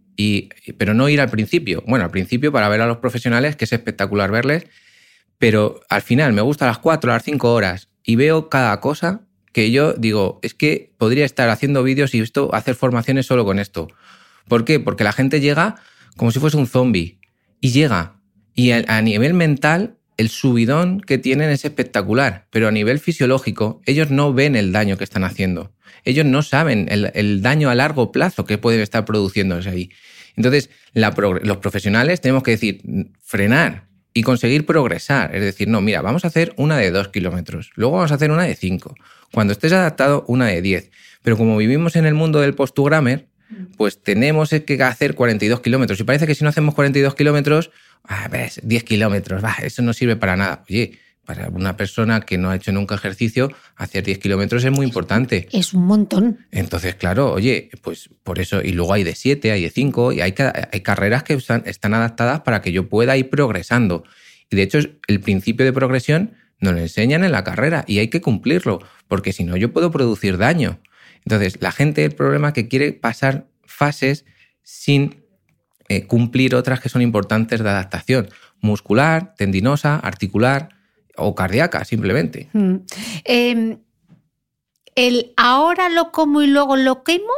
[0.79, 1.83] pero no ir al principio.
[1.87, 4.66] Bueno, al principio para ver a los profesionales, que es espectacular verles,
[5.38, 8.79] pero al final me gusta a las 4, a las 5 horas y veo cada
[8.81, 13.45] cosa que yo digo, es que podría estar haciendo vídeos y esto, hacer formaciones solo
[13.45, 13.88] con esto.
[14.47, 14.79] ¿Por qué?
[14.79, 15.77] Porque la gente llega
[16.16, 17.19] como si fuese un zombie
[17.61, 18.21] y llega.
[18.55, 24.11] Y a nivel mental, el subidón que tienen es espectacular, pero a nivel fisiológico, ellos
[24.11, 25.73] no ven el daño que están haciendo.
[26.05, 29.91] Ellos no saben el, daño a largo plazo que puede estar produciéndose ahí.
[30.37, 32.83] Entonces, los profesionales tenemos que decir,
[33.23, 35.35] frenar y conseguir progresar.
[35.35, 38.31] Es decir, no, mira, vamos a hacer una de dos kilómetros, luego vamos a hacer
[38.31, 38.95] una de cinco.
[39.33, 40.91] Cuando estés adaptado, una de diez.
[41.23, 43.29] Pero como vivimos en el mundo del postugrammer,
[43.77, 46.01] pues tenemos que hacer 42 kilómetros.
[46.01, 47.71] Y parece que si no hacemos 42 kilómetros,
[48.05, 50.65] ah, ves, 10 kilómetros, eso no sirve para nada.
[50.69, 50.99] Oye,
[51.31, 55.47] para una persona que no ha hecho nunca ejercicio, hacer 10 kilómetros es muy importante.
[55.53, 56.40] Es un montón.
[56.51, 60.23] Entonces, claro, oye, pues por eso, y luego hay de 7, hay de 5, y
[60.23, 60.35] hay,
[60.73, 64.03] hay carreras que están, están adaptadas para que yo pueda ir progresando.
[64.51, 68.09] Y de hecho, el principio de progresión nos lo enseñan en la carrera y hay
[68.09, 70.81] que cumplirlo, porque si no, yo puedo producir daño.
[71.25, 74.25] Entonces, la gente, el problema es que quiere pasar fases
[74.64, 75.23] sin
[75.88, 80.80] eh, cumplir otras que son importantes de adaptación muscular, tendinosa, articular
[81.20, 82.48] o cardíaca, simplemente.
[82.52, 82.76] Mm.
[83.24, 83.78] Em,
[84.94, 87.33] el ahora lo como y luego lo quemo.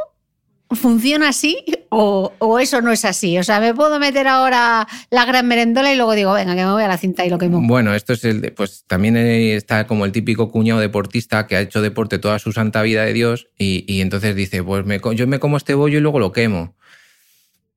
[0.70, 1.58] ¿Funciona así
[1.90, 3.36] o, eso no es así?
[3.36, 6.72] O sea, me puedo meter ahora la gran merendola y luego digo, venga, que me
[6.72, 7.60] voy a la cinta y lo quemo.
[7.60, 8.52] Bueno, esto es el.
[8.54, 12.80] pues también está como el típico cuñado deportista que ha hecho deporte toda su santa
[12.80, 16.32] vida de Dios y, entonces dice, pues yo me como este bollo y luego lo
[16.32, 16.74] quemo.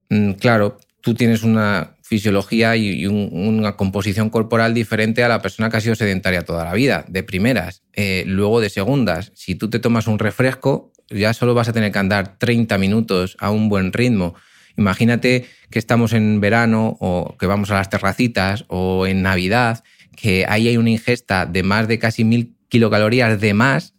[0.09, 5.77] Mm, claro, tú tienes una fisiología y, una composición corporal diferente a la persona que
[5.77, 7.81] ha sido sedentaria toda la vida, de primeras.
[7.93, 11.91] Eh, luego de segundas, si tú te tomas un refresco, ya solo vas a tener
[11.91, 14.35] que andar 30 minutos a un buen ritmo.
[14.77, 19.83] Imagínate que estamos en verano o que vamos a las terracitas o en Navidad,
[20.15, 23.95] que ahí hay una ingesta de más de casi mil kilocalorías de más,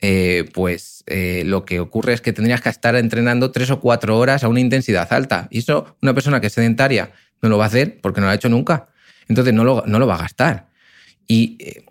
[0.00, 4.18] eh, pues eh, lo que ocurre es que tendrías que estar entrenando tres o cuatro
[4.18, 5.48] horas a una intensidad alta.
[5.50, 7.10] Y eso, una persona que es sedentaria
[7.42, 8.88] no lo va a hacer porque no lo ha hecho nunca.
[9.28, 10.68] Entonces no lo, no lo va a gastar.
[11.26, 11.84] Y eh,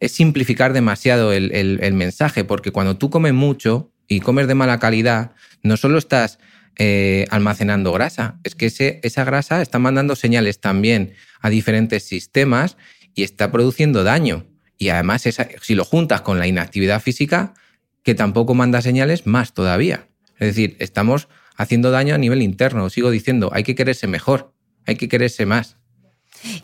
[0.00, 5.30] es simplificar demasiado el, mensaje, porque cuando tú comes mucho y comes de mala calidad,
[5.62, 6.40] no solo estás
[6.76, 8.66] eh, almacenando grasa, es que
[9.02, 12.76] esa grasa está mandando señales también a diferentes sistemas
[13.14, 14.44] y está produciendo daño.
[14.76, 15.22] Y además,
[15.60, 17.54] si lo juntas con la inactividad física,
[18.02, 20.08] que tampoco manda señales, más todavía.
[20.40, 22.90] Es decir, estamos haciendo daño a nivel interno.
[22.90, 24.52] Sigo diciendo, hay que quererse mejor
[24.86, 25.76] hay que quererse más.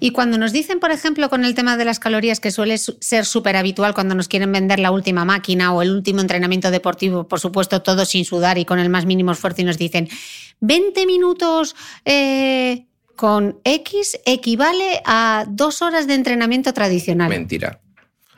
[0.00, 3.24] Y cuando nos dicen, por ejemplo, con el tema de las calorías, que suele ser
[3.24, 7.38] súper habitual cuando nos quieren vender la última máquina o el último entrenamiento deportivo, por
[7.38, 10.08] supuesto, todo sin sudar y con el más mínimo esfuerzo, y nos dicen
[10.60, 17.28] 20 minutos eh, con X equivale a dos horas de entrenamiento tradicional.
[17.28, 17.80] Mentira.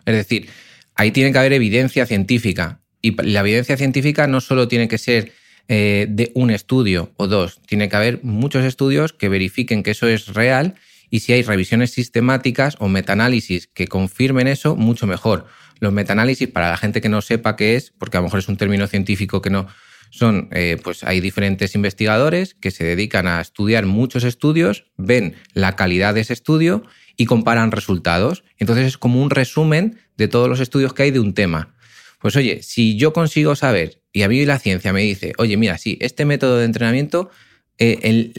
[0.04, 0.48] Es decir,
[0.94, 2.80] ahí tiene que haber evidencia científica.
[3.02, 5.32] Y la evidencia científica no solo tiene que ser
[5.72, 10.08] eh, de un estudio o dos, tiene que haber muchos estudios que verifiquen que eso
[10.08, 10.74] es real
[11.10, 15.46] y si hay revisiones sistemáticas o metaanálisis que confirmen eso, mucho mejor.
[15.78, 18.48] Los metaanálisis, para la gente que no sepa qué es, porque a lo mejor es
[18.48, 19.68] un término científico que no,
[20.10, 25.76] son, eh, pues hay diferentes investigadores que se dedican a estudiar muchos estudios, ven la
[25.76, 26.82] calidad de ese estudio
[27.16, 28.42] y comparan resultados.
[28.58, 31.76] Entonces es como un resumen de todos los estudios que hay de un tema.
[32.18, 35.78] Pues oye, si yo consigo saber, y a mí la ciencia me dice, oye, mira,
[35.78, 37.30] sí, este método de entrenamiento
[37.82, 38.34] eh,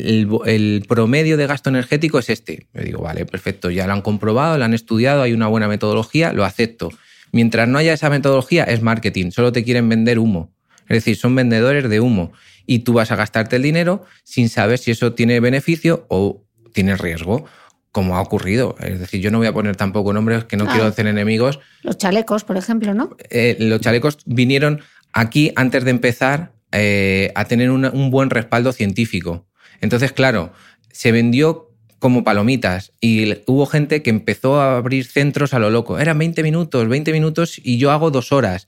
[0.45, 2.67] el, promedio de gasto energético es este.
[2.73, 6.31] Me digo, vale, perfecto, ya lo han comprobado, lo han estudiado, hay una buena metodología,
[6.31, 6.91] lo acepto.
[7.31, 10.53] Mientras no haya esa metodología, es marketing, solo te quieren vender humo.
[10.83, 12.33] Es decir, son vendedores de humo
[12.67, 16.95] y tú vas a gastarte el dinero sin saber si eso tiene beneficio o tiene
[16.95, 17.45] riesgo,
[17.91, 18.75] como ha ocurrido.
[18.79, 21.59] Es decir, yo no voy a poner tampoco nombres que no quiero hacer enemigos.
[21.81, 23.17] Los chalecos, por ejemplo, ¿no?
[23.31, 24.81] Eh, los chalecos vinieron
[25.13, 29.45] aquí antes de empezar eh, a tener un buen respaldo científico.
[29.81, 30.53] Entonces, claro,
[30.91, 35.99] se vendió como palomitas y hubo gente que empezó a abrir centros a lo loco.
[35.99, 38.67] Eran 20 minutos, 20 minutos y yo hago dos horas.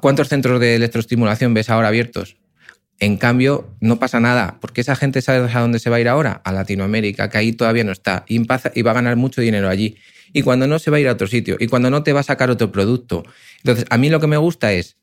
[0.00, 2.36] ¿Cuántos centros de electroestimulación ves ahora abiertos?
[2.98, 6.08] En cambio, no pasa nada, porque esa gente sabe a dónde se va a ir
[6.08, 9.96] ahora, a Latinoamérica, que ahí todavía no está, y, va a ganar mucho dinero allí.
[10.32, 12.20] Y cuando no, se va a ir a otro sitio, y cuando no, te va
[12.20, 13.24] a sacar otro producto.
[13.58, 14.96] Entonces, a mí lo que me gusta es,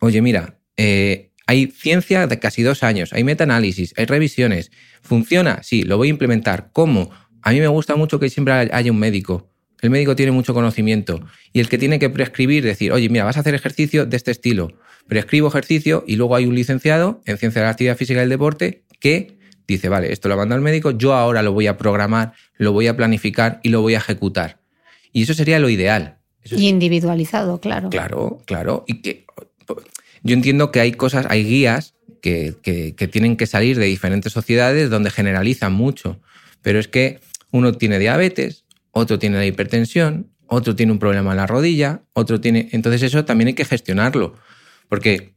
[0.00, 4.70] oye, mira, eh, hay ciencia de casi dos años, hay metaanálisis, hay revisiones.
[5.00, 5.62] ¿Funciona?
[5.62, 6.70] Sí, lo voy a implementar.
[6.72, 7.10] ¿Cómo?
[7.42, 9.50] A mí me gusta mucho que siempre haya un médico.
[9.80, 11.20] El médico tiene mucho conocimiento
[11.52, 14.30] y el que tiene que prescribir, decir, oye, mira, vas a hacer ejercicio de este
[14.30, 14.72] estilo.
[15.06, 18.28] Prescribo ejercicio y luego hay un licenciado en ciencia de la actividad física y el
[18.28, 22.32] deporte que dice, vale, esto lo manda al médico, yo ahora lo voy a programar,
[22.56, 24.60] lo voy a planificar y lo voy a ejecutar.
[25.12, 26.18] Y eso sería lo ideal.
[26.44, 27.90] y individualizado, claro.
[27.90, 28.84] Claro, claro.
[28.86, 29.26] Y que
[30.22, 35.10] yo entiendo que hay cosas, hay guías que, tienen que salir de diferentes sociedades donde
[35.10, 36.20] generalizan mucho,
[36.62, 41.36] pero es que uno tiene diabetes, otro tiene la hipertensión, otro tiene un problema en
[41.36, 42.68] la rodilla, otro tiene...
[42.72, 44.34] Entonces eso también hay que gestionarlo,
[44.88, 45.34] porque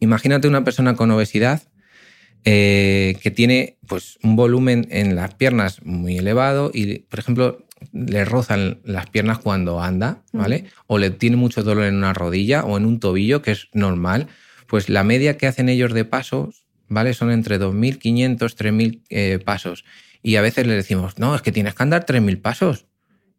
[0.00, 1.62] imagínate una persona con obesidad
[2.44, 8.24] eh, que tiene pues, un volumen en las piernas muy elevado y, por ejemplo, le
[8.24, 10.66] rozan las piernas cuando anda, ¿vale?
[10.86, 14.28] O le tiene mucho dolor en una rodilla o en un tobillo, que es normal,
[14.66, 17.14] pues la media que hacen ellos de pasos, ¿vale?
[17.14, 19.84] Son entre 2.500, 3.000 eh, pasos.
[20.22, 22.86] Y a veces le decimos, no, es que tienes que andar 3.000 pasos.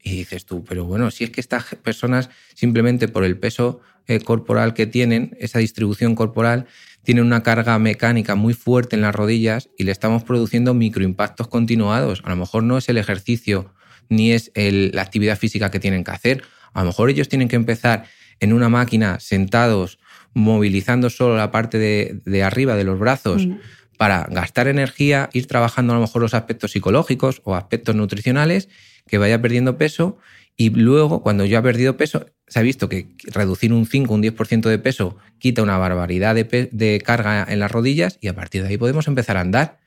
[0.04, 4.20] Y dices tú, pero bueno, si es que estas personas simplemente por el peso eh,
[4.20, 6.66] corporal que tienen, esa distribución corporal,
[7.04, 12.22] tienen una carga mecánica muy fuerte en las rodillas y le estamos produciendo microimpactos continuados.
[12.26, 13.74] A lo mejor no es el ejercicio
[14.12, 16.44] ni es la actividad física que tienen que hacer.
[16.74, 18.06] A lo mejor ellos tienen que empezar
[18.40, 20.00] en una máquina sentados,
[20.34, 23.60] movilizando solo la parte de, arriba de los brazos mm.
[23.98, 28.68] para gastar energía, ir trabajando a lo mejor los aspectos psicológicos o aspectos nutricionales,
[29.08, 30.18] que vaya perdiendo peso
[30.58, 34.22] y luego cuando yo ha perdido peso, se ha visto que reducir un 5, un
[34.22, 38.62] 10% de peso quita una barbaridad de, de carga en las rodillas y a partir
[38.62, 39.80] de ahí podemos empezar a andar.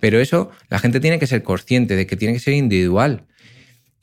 [0.00, 3.24] Pero eso la gente tiene que ser consciente de que tiene que ser individual.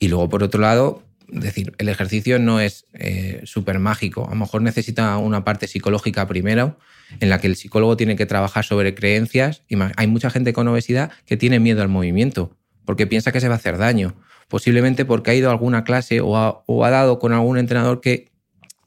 [0.02, 4.26] Y luego, por otro lado, decir, el ejercicio no es eh, súper mágico.
[4.26, 6.76] A lo mejor necesita una parte psicológica primero,
[7.20, 9.62] en la que el psicólogo tiene que trabajar sobre creencias.
[9.68, 13.46] Y hay mucha gente con obesidad que tiene miedo al movimiento, porque piensa que se
[13.46, 14.16] va a hacer daño.
[14.48, 18.32] Posiblemente porque ha ido a alguna clase o ha dado con algún entrenador que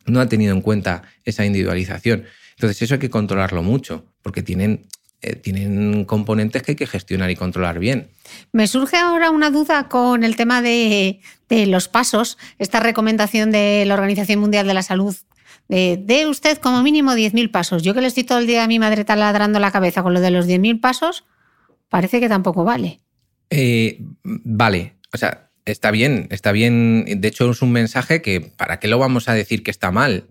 [0.06, 2.25] no ha tenido en cuenta esa individualización.
[2.58, 4.86] Entonces eso hay que controlarlo mucho, porque tienen
[5.25, 8.09] eh, tienen componentes que hay que gestionar y controlar bien.
[8.51, 13.95] Me surge ahora una duda con el tema de, los pasos, esta recomendación de la
[13.95, 15.15] Organización Mundial de la Salud
[15.67, 17.81] de, usted como mínimo 10.000 pasos.
[17.81, 20.21] Yo que le estoy todo el día a mi madre taladrando la cabeza con lo
[20.21, 21.25] de los 10.000 pasos,
[21.89, 22.99] parece que tampoco vale.
[23.49, 27.05] Eh, vale, o sea, está bien, está bien.
[27.19, 30.27] De hecho, es un mensaje que, ¿para qué lo vamos a decir que está mal?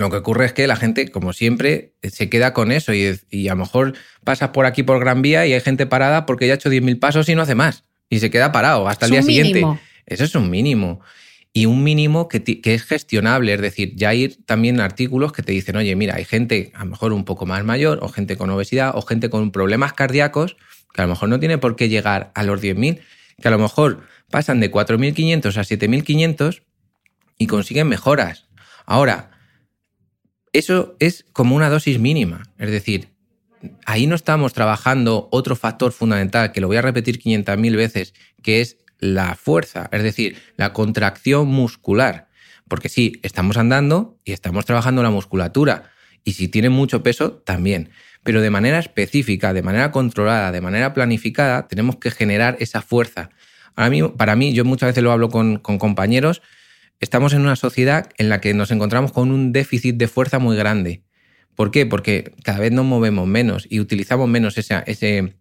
[0.00, 3.50] Lo que ocurre es que la gente, como siempre, se queda con eso y, a
[3.50, 3.92] lo mejor
[4.24, 6.98] pasas por aquí por Gran Vía y hay gente parada porque ya ha hecho 10.000
[6.98, 7.84] pasos y no hace más.
[8.08, 9.62] Y se queda parado hasta el día siguiente.
[10.06, 11.02] Eso es un mínimo.
[11.52, 15.52] Y un mínimo que, que, es gestionable, es decir, ya hay también artículos que te
[15.52, 18.48] dicen, oye, mira, hay gente a lo mejor un poco más mayor, o gente con
[18.48, 20.56] obesidad, o gente con problemas cardíacos,
[20.94, 23.00] que a lo mejor no tiene por qué llegar a los 10.000,
[23.42, 26.62] que a lo mejor pasan de 4.500 a 7.500
[27.36, 28.46] y consiguen mejoras.
[28.86, 29.30] Ahora,
[30.52, 32.42] eso es como una dosis mínima.
[32.58, 33.08] Es decir,
[33.86, 38.60] ahí no estamos trabajando otro factor fundamental, que lo voy a repetir 500.000 veces, que
[38.60, 42.28] es la fuerza, es decir, la contracción muscular.
[42.68, 45.90] Porque sí, estamos andando y estamos trabajando la musculatura.
[46.24, 47.90] Y si tiene mucho peso, también.
[48.22, 53.30] Pero de manera específica, de manera controlada, de manera planificada, tenemos que generar esa fuerza.
[53.74, 56.42] Para mí, para mí yo muchas veces lo hablo con compañeros,
[57.00, 60.56] estamos en una sociedad en la que nos encontramos con un déficit de fuerza muy
[60.56, 61.02] grande.
[61.56, 61.86] ¿Por qué?
[61.86, 65.34] Porque cada vez nos movemos menos y utilizamos menos esa, ese,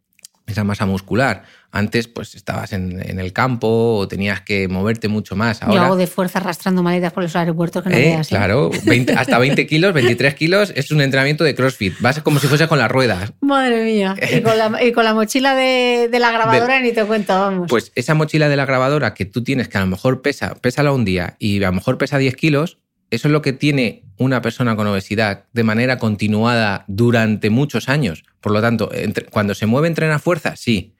[0.51, 1.43] esa masa muscular.
[1.71, 5.61] Antes, pues estabas en, el campo o tenías que moverte mucho más.
[5.61, 8.01] Ahora, Yo hago de fuerza arrastrando maletas por los aeropuertos que no ¿Eh?
[8.01, 8.31] veas.
[8.31, 8.35] ¿eh?
[8.35, 11.93] Claro, 20 hasta 20 kilos, 23 kilos es un entrenamiento de CrossFit.
[11.99, 13.33] Vas como si fuese con las ruedas.
[13.41, 14.15] Madre mía.
[14.35, 17.67] Y con la, y con la mochila de, de la grabadora ni te cuento, vamos.
[17.69, 20.91] Pues esa mochila de la grabadora que tú tienes, que a lo mejor pesa, pésala
[20.91, 22.79] un día y a lo mejor pesa 10 kilos,
[23.11, 28.23] eso es lo que tiene una persona con obesidad de manera continuada durante muchos años.
[28.41, 28.89] Por lo tanto,
[29.31, 30.95] cuando se mueve entrena fuerza, sí.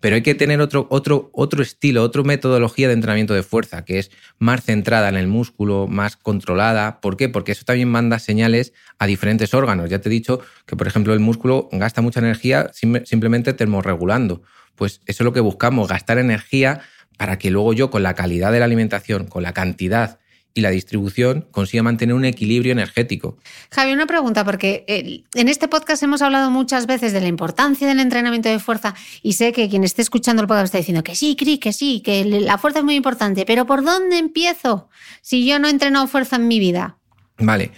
[0.00, 4.00] Pero hay que tener otro, otro, otro estilo, otra metodología de entrenamiento de fuerza, que
[4.00, 7.00] es más centrada en el músculo, más controlada.
[7.00, 7.28] ¿Por qué?
[7.28, 9.88] Porque eso también manda señales a diferentes órganos.
[9.88, 14.42] Ya te he dicho que, por ejemplo, el músculo gasta mucha energía sim- simplemente termorregulando.
[14.74, 16.80] Pues eso es lo que buscamos, gastar energía
[17.16, 20.18] para que luego yo, con la calidad de la alimentación, con la cantidad
[20.54, 23.38] y la distribución, consiga mantener un equilibrio energético.
[23.70, 27.86] Javi, una pregunta, porque eh, en este podcast hemos hablado muchas veces de la importancia
[27.88, 31.14] del entrenamiento de fuerza y sé que quien esté escuchando el podcast está diciendo que
[31.14, 34.88] sí, Cris, que sí, que la fuerza es muy importante, pero ¿por dónde empiezo
[35.22, 36.98] si yo no he entrenado fuerza en mi vida?
[37.38, 37.70] Vale.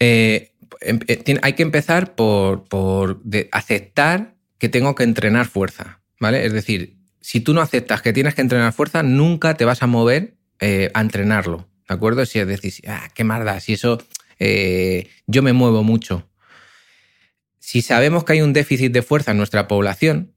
[0.00, 6.00] Eh, em- eh, hay que empezar por, por de- aceptar que tengo que entrenar fuerza.
[6.20, 6.46] ¿Vale?
[6.46, 9.88] Es decir, si tú no aceptas que tienes que entrenar fuerza, nunca te vas a
[9.88, 11.68] mover eh, a entrenarlo.
[11.92, 12.24] ¿De acuerdo?
[12.24, 13.98] Si decir, ah, qué más da, si eso
[14.38, 16.26] eh, yo me muevo mucho.
[17.58, 20.32] Si sabemos que hay un déficit de fuerza en nuestra población,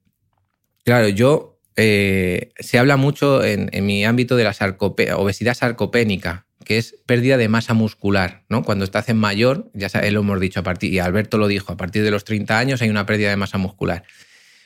[0.84, 6.46] claro, yo eh, se habla mucho en, en mi ámbito de la sarcope- obesidad sarcopénica,
[6.64, 8.62] que es pérdida de masa muscular, ¿no?
[8.62, 11.72] Cuando estás en mayor, ya sabes, lo hemos dicho a partir, y Alberto lo dijo,
[11.72, 14.04] a partir de los 30 años hay una pérdida de masa muscular.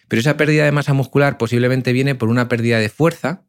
[0.08, 3.44] Pero esa pérdida de masa muscular posiblemente viene por una pérdida de fuerza,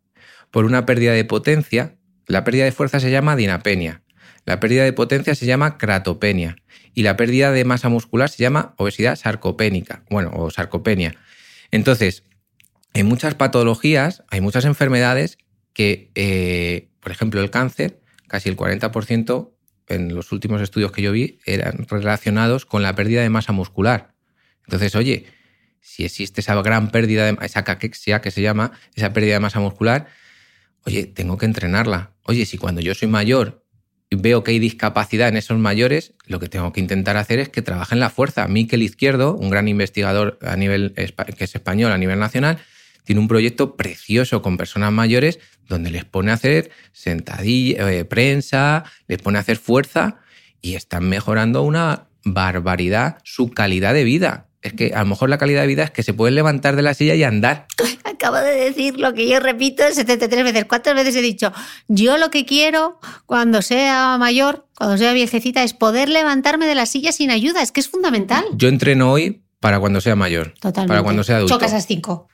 [0.52, 1.96] por una pérdida de potencia.
[2.32, 4.02] La pérdida de fuerza se llama dinapenia.
[4.46, 6.56] La pérdida de potencia se llama cratopenia.
[6.94, 10.04] Y la pérdida de masa muscular se llama obesidad sarcopénica.
[10.10, 11.16] Bueno, o sarcopenia.
[11.72, 12.24] Entonces,
[12.94, 15.38] en muchas patologías, hay muchas enfermedades
[15.74, 19.52] que, eh, por ejemplo, el cáncer, casi el 40%
[19.88, 24.14] en los últimos estudios que yo vi eran relacionados con la pérdida de masa muscular.
[24.66, 25.26] Entonces, oye,
[25.82, 29.60] si existe esa gran pérdida, de, esa caquexia que se llama, esa pérdida de masa
[29.60, 30.08] muscular,
[30.86, 32.11] oye, tengo que entrenarla.
[32.24, 33.62] Oye, si cuando yo soy mayor
[34.12, 37.62] veo que hay discapacidad en esos mayores, lo que tengo que intentar hacer es que
[37.62, 38.48] trabajen la fuerza.
[38.48, 42.58] Miquel Izquierdo, un gran investigador a nivel, que es español a nivel nacional,
[43.06, 48.84] tiene un proyecto precioso con personas mayores donde les pone a hacer sentadilla, eh, prensa,
[49.08, 50.20] les pone a hacer fuerza
[50.62, 54.51] y están mejorando una barbaridad su calidad de vida.
[54.62, 56.84] Es que a lo mejor la calidad de vida es que se pueden levantar de
[56.84, 57.66] la silla y andar.
[58.04, 60.66] Acabo de decir lo que yo repito 73 veces.
[60.66, 61.52] ¿Cuántas veces he dicho?
[61.88, 66.86] Yo lo que quiero cuando sea mayor, cuando sea viejecita, es poder levantarme de la
[66.86, 67.64] silla sin ayuda.
[67.64, 68.46] Es que es fundamental.
[68.54, 70.54] Yo entreno hoy para cuando sea mayor.
[70.60, 70.90] Totalmente.
[70.90, 71.56] Para cuando sea adulto.
[71.56, 72.28] Chocas a cinco.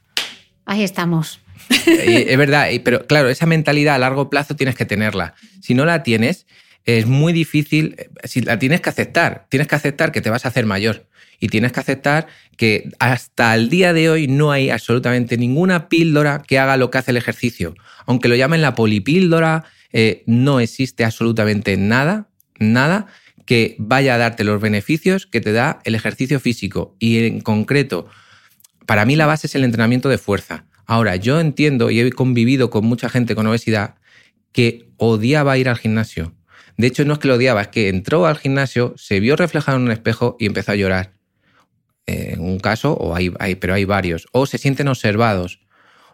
[0.66, 1.40] Ahí estamos.
[1.86, 5.36] Es verdad, pero claro, esa mentalidad a largo plazo tienes que tenerla.
[5.62, 6.46] Si no la tienes,
[6.86, 10.46] es muy difícil, eh, si la tienes que aceptar, tienes que aceptar que te vas
[10.46, 11.08] a hacer mayor
[11.40, 16.42] y tienes que aceptar que hasta el día de hoy no hay absolutamente ninguna píldora
[16.46, 17.76] que haga lo que hace el ejercicio.
[18.06, 23.08] Aunque lo llamen la polipíldora, eh, no existe absolutamente nada, nada
[23.46, 26.96] que vaya a darte los beneficios que te da el ejercicio físico.
[27.00, 28.08] Y en concreto,
[28.86, 30.66] para mí la base es el entrenamiento de fuerza.
[30.86, 33.96] Ahora, yo entiendo y he convivido con mucha gente con obesidad
[34.52, 36.34] que odiaba ir al gimnasio.
[36.78, 39.78] De hecho, no es que lo odiaba, es que entró al gimnasio, se vio reflejado
[39.78, 41.17] en un espejo y empezó a llorar.
[42.08, 44.28] En un caso, o hay, hay- pero hay varios.
[44.32, 45.60] O se sienten observados.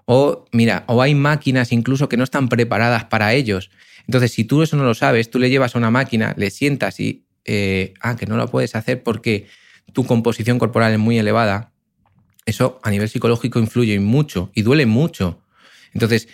[0.06, 3.70] O, mira, o hay máquinas incluso que no están preparadas para ellos.
[4.08, 7.00] Entonces, si tú eso no lo sabes, tú le llevas a una máquina, le sientas
[7.00, 9.48] y, eh, ah, que no lo puedes hacer porque
[9.94, 11.72] tu composición corporal es muy elevada,
[12.46, 15.42] eso a nivel psicológico influye mucho y duele mucho.
[15.94, 16.28] Entonces,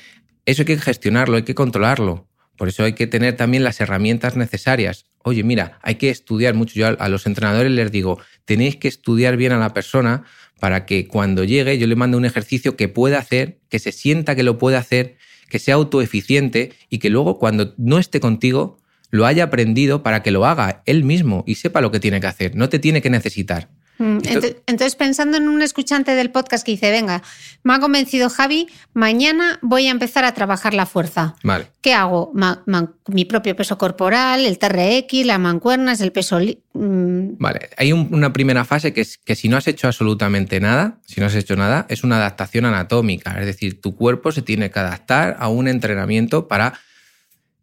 [0.45, 2.28] eso hay que gestionarlo, hay que controlarlo.
[2.59, 5.05] Por eso hay que tener también las herramientas necesarias.
[5.23, 6.75] Oye, mira, hay que estudiar mucho.
[6.75, 10.25] Yo a- los entrenadores les digo, tenéis que estudiar bien a la persona
[10.59, 14.35] para que cuando llegue yo le mande un ejercicio que pueda hacer, que se sienta
[14.35, 15.15] que lo puede hacer,
[15.49, 18.77] que sea autoeficiente y que luego cuando no esté contigo
[19.09, 22.27] lo haya aprendido para que lo haga él mismo y sepa lo que tiene que
[22.27, 22.57] hacer.
[22.57, 23.69] No te tiene que necesitar.
[23.99, 27.21] Mm, ento- Entonces, pensando en un escuchante del podcast que dice, venga,
[27.63, 31.35] me ha convencido Javi, mañana voy a empezar a trabajar la fuerza.
[31.43, 31.67] Vale.
[31.81, 32.31] ¿Qué hago?
[32.33, 32.63] Ma-
[33.07, 36.39] mi propio peso corporal, el TRX, las mancuernas, el peso...
[36.73, 40.59] mm, Vale, hay un- una primera fase que es que si no has hecho absolutamente
[40.61, 43.37] nada, si no has hecho nada, es una adaptación anatómica.
[43.39, 46.73] Es decir, tu cuerpo se tiene que adaptar a un entrenamiento para.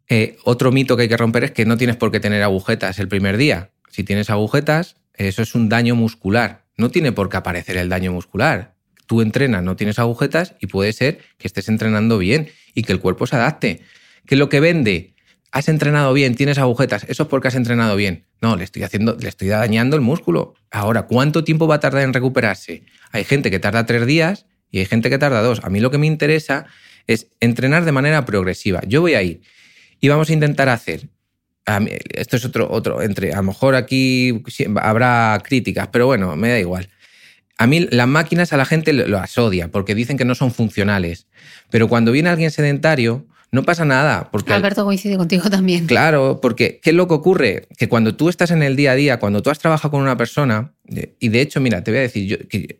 [0.09, 2.97] eh, otro mito que hay que romper es que no tienes por qué tener agujetas
[2.99, 3.71] el primer día.
[3.89, 6.65] Si tienes agujetas, eso es un daño muscular.
[6.77, 8.75] No tiene por qué aparecer el daño muscular.
[9.07, 12.99] Tú entrenas, no tienes agujetas y puede ser que estés entrenando bien y que el
[12.99, 13.81] cuerpo se adapte.
[14.25, 15.15] Que lo que vende
[15.51, 18.25] has entrenado bien, tienes agujetas, eso es porque has entrenado bien.
[18.41, 20.53] No, le estoy haciendo, le estoy dañando el músculo.
[20.71, 22.83] Ahora, ¿cuánto tiempo va a tardar en recuperarse?
[23.11, 25.61] Hay gente que tarda tres días y hay gente que tarda dos.
[25.63, 26.65] A mí lo que me interesa
[27.07, 28.81] es entrenar de manera progresiva.
[28.85, 29.41] Yo voy a ir
[29.99, 31.09] y vamos a intentar hacer.
[31.67, 34.41] A mí- esto es otro, otro, entre, a lo mejor aquí
[34.81, 36.89] habrá críticas, pero bueno, me da igual.
[37.59, 41.27] A mí las máquinas a la gente lo asodia porque dicen que no son funcionales.
[41.69, 44.29] Pero cuando viene alguien sedentario, no pasa nada.
[44.31, 45.87] Porque al- Alberto coincide contigo también.
[45.87, 47.67] Claro, porque ¿qué es lo que ocurre?
[47.77, 50.15] Que cuando tú estás en el día a día, cuando tú has trabajado con una
[50.17, 52.77] persona, eh, y de hecho, mira, te voy a decir, yo, que-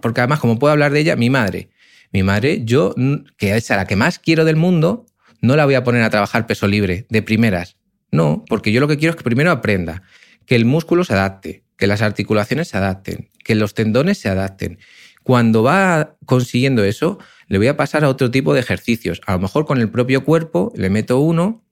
[0.00, 1.68] porque además, como puedo hablar de ella, mi madre.
[2.12, 2.94] Mi madre, yo,
[3.36, 5.06] que es a la que más quiero del mundo,
[5.42, 7.76] no la voy a poner a trabajar peso libre de primeras.
[8.12, 10.02] No, porque yo lo que quiero es que primero aprenda,
[10.46, 14.78] que el músculo se adapte, que las articulaciones se adapten, que los tendones se adapten.
[15.22, 19.20] Cuando va consiguiendo eso, le voy a pasar a otro tipo de ejercicios.
[19.26, 21.62] A lo mejor con el propio cuerpo le meto uno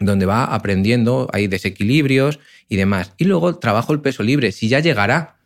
[0.00, 3.12] donde va aprendiendo, hay desequilibrios y demás.
[3.16, 5.36] Y luego trabajo el peso libre, si ya llegará.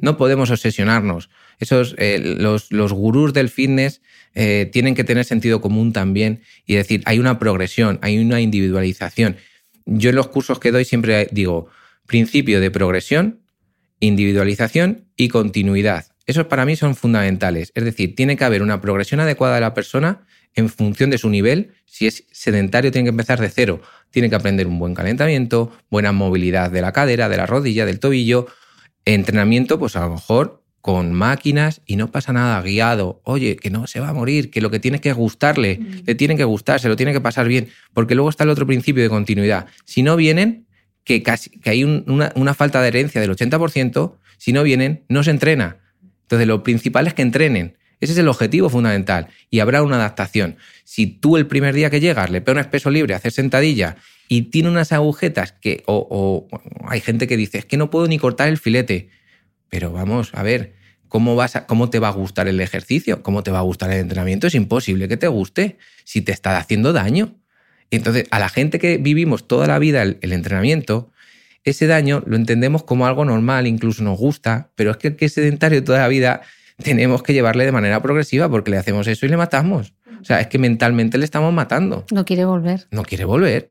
[0.00, 1.28] No podemos obsesionarnos.
[1.58, 4.00] Esos, eh, los, los gurús del fitness
[4.34, 9.36] eh, tienen que tener sentido común también y decir, hay una progresión, hay una individualización.
[9.90, 11.68] Yo en los cursos que doy siempre digo,
[12.06, 13.40] principio de progresión,
[14.00, 16.06] individualización y continuidad.
[16.26, 17.72] Esos para mí son fundamentales.
[17.74, 21.30] Es decir, tiene que haber una progresión adecuada de la persona en función de su
[21.30, 21.72] nivel.
[21.86, 23.80] Si es sedentario, tiene que empezar de cero.
[24.10, 27.98] Tiene que aprender un buen calentamiento, buena movilidad de la cadera, de la rodilla, del
[27.98, 28.46] tobillo.
[29.06, 33.20] Entrenamiento, pues a lo mejor con máquinas y no pasa nada guiado.
[33.24, 36.36] Oye, que no se va a morir, que lo que tiene que gustarle, le tiene
[36.36, 37.68] que gustar, se lo tiene que pasar bien.
[37.94, 39.66] Porque luego está el otro principio de continuidad.
[39.84, 40.66] Si no vienen,
[41.04, 45.04] que, casi, que hay un- una, una falta de herencia del 80%, si no vienen,
[45.08, 45.78] no se entrena.
[46.22, 47.76] Entonces, lo principal es que entrenen.
[48.00, 49.26] Ese es el objetivo fundamental.
[49.50, 50.56] Y habrá una adaptación.
[50.84, 53.96] Si tú el primer día que llegas le pones peso libre, hacer sentadilla
[54.28, 55.82] y tiene unas agujetas que.
[55.86, 59.08] O, o hay gente que dice, es que no puedo ni cortar el filete.
[59.70, 60.74] Pero vamos, a ver,
[61.08, 63.22] ¿cómo, vas a- ¿cómo te va a gustar el ejercicio?
[63.22, 64.46] ¿Cómo te va a gustar el entrenamiento?
[64.46, 67.34] Es imposible que te guste si te está haciendo daño.
[67.90, 71.10] Entonces, a la gente que vivimos toda la vida el, el entrenamiento,
[71.64, 75.26] ese daño lo entendemos como algo normal, incluso nos gusta, pero es que el que
[75.26, 76.42] es sedentario toda la vida
[76.82, 79.94] tenemos que llevarle de manera progresiva porque le hacemos eso y le matamos.
[80.20, 82.04] O sea, es que mentalmente le estamos matando.
[82.10, 82.86] No quiere volver.
[82.90, 83.70] No quiere volver.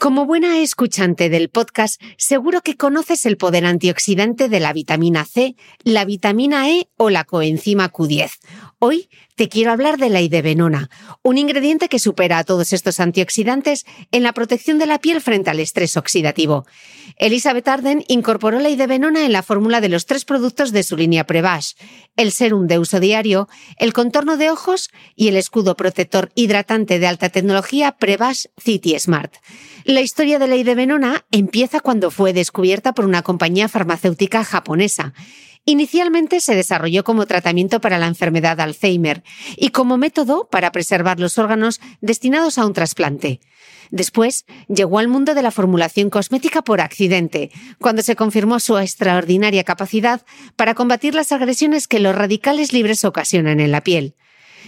[0.00, 5.56] Como buena escuchante del podcast, seguro que conoces el poder antioxidante de la vitamina C,
[5.84, 8.30] la vitamina E o la coenzima Q10.
[8.82, 10.88] Hoy te quiero hablar de la idebenona,
[11.22, 15.50] un ingrediente que supera a todos estos antioxidantes en la protección de la piel frente
[15.50, 16.64] al estrés oxidativo.
[17.18, 21.24] Elizabeth Arden incorporó la idebenona en la fórmula de los tres productos de su línea
[21.24, 21.72] Prevash,
[22.16, 27.06] el serum de uso diario, el contorno de ojos y el escudo protector hidratante de
[27.06, 29.34] alta tecnología Prevash City Smart.
[29.84, 35.12] La historia de la idebenona empieza cuando fue descubierta por una compañía farmacéutica japonesa.
[35.66, 39.22] Inicialmente se desarrolló como tratamiento para la enfermedad de Alzheimer
[39.56, 43.40] y como método para preservar los órganos destinados a un trasplante.
[43.90, 49.64] Después llegó al mundo de la formulación cosmética por accidente, cuando se confirmó su extraordinaria
[49.64, 50.22] capacidad
[50.56, 54.14] para combatir las agresiones que los radicales libres ocasionan en la piel.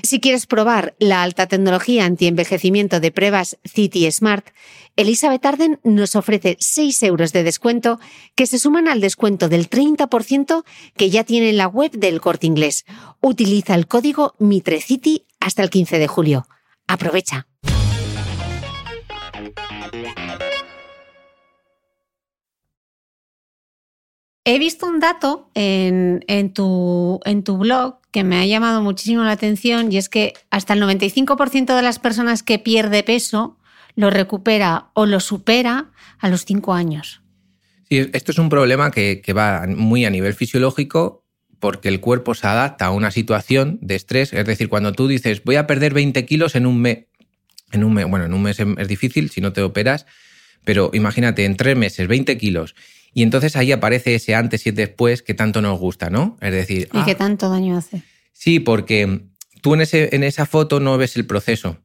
[0.03, 4.47] Si quieres probar la alta tecnología anti-envejecimiento de pruebas City Smart,
[4.97, 7.99] Elizabeth Arden nos ofrece 6 euros de descuento
[8.35, 10.65] que se suman al descuento del 30%
[10.97, 12.85] que ya tiene en la web del corte inglés.
[13.21, 16.47] Utiliza el código MITRECITY hasta el 15 de julio.
[16.87, 17.47] Aprovecha.
[24.45, 29.31] He visto un dato en, tu, en tu blog que me ha llamado muchísimo la
[29.31, 33.57] atención y es que hasta el 95% de las personas que pierde peso
[33.97, 37.23] lo recupera o lo supera a los 5 años.
[37.89, 41.25] Sí, esto es un problema que, que va muy a nivel fisiológico
[41.59, 44.33] porque el cuerpo se adapta a una situación de estrés.
[44.33, 47.07] Es decir, cuando tú dices voy a perder 20 kilos en un mes,
[47.71, 50.07] en un mes, bueno, en un mes es difícil si no te operas,
[50.65, 52.75] pero imagínate, en tres meses, 20 kilos
[53.15, 56.37] y entonces ahí aparece ese antes y después que tanto nos gusta, ¿no?
[56.41, 56.89] Es decir.
[56.93, 58.03] Y que ah, tanto daño hace.
[58.33, 59.27] Sí, porque
[59.61, 61.79] tú en, ese, en esa foto no ves el proceso.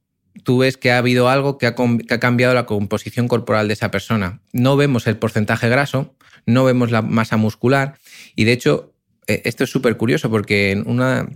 [0.44, 1.76] Tú ves que ha habido algo que ha,
[2.20, 4.42] cambiado la composición corporal de esa persona.
[4.54, 6.16] No vemos el porcentaje graso,
[6.46, 7.98] no vemos la masa muscular.
[8.36, 8.94] Y de hecho,
[9.28, 11.28] e, esto es súper curioso porque en una,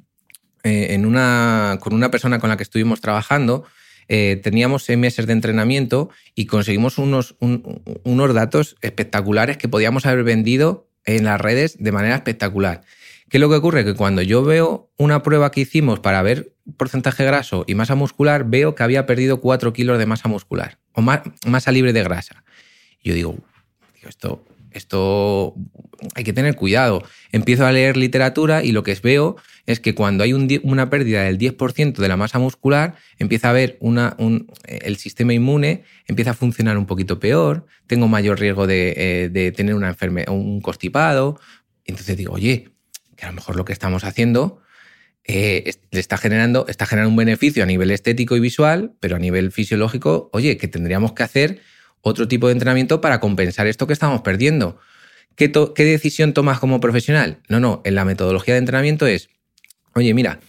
[0.64, 3.66] eh, en una, con una persona con la que estuvimos trabajando,
[4.08, 10.24] eh, teníamos seis meses de entrenamiento y conseguimos unos, unos datos espectaculares que podíamos haber
[10.24, 12.82] vendido en las redes de manera espectacular.
[13.30, 13.86] ¿Qué es lo que ocurre?
[13.86, 18.46] Que cuando yo veo una prueba que hicimos para ver porcentaje graso y masa muscular,
[18.46, 22.44] veo que había perdido 4 kilos de masa muscular o masa libre de grasa.
[23.02, 23.38] Y yo digo,
[24.08, 25.56] esto, esto
[26.16, 27.04] hay que tener cuidado.
[27.32, 31.38] Empiezo a leer literatura y lo que veo es que cuando hay una pérdida del
[31.38, 34.18] 10% de la masa muscular, empieza a haber una,
[34.66, 39.76] el sistema inmune empieza a funcionar un poquito peor, tengo mayor riesgo de, eh, tener
[39.76, 39.96] una
[40.28, 41.40] un constipado.
[41.86, 42.70] Entonces digo, oye,
[43.16, 44.62] que a lo mejor lo que estamos haciendo
[45.24, 49.20] eh, le está generando, está generando un beneficio a nivel estético y visual, pero a
[49.20, 51.62] nivel fisiológico, oye, que tendríamos que hacer
[52.02, 54.80] otro tipo de entrenamiento para compensar esto que estamos perdiendo.
[55.36, 55.50] ¿Qué,
[55.86, 57.40] decisión tomas como profesional?
[57.48, 59.30] No, no, en la metodología de entrenamiento es,
[59.94, 60.40] oye, mira,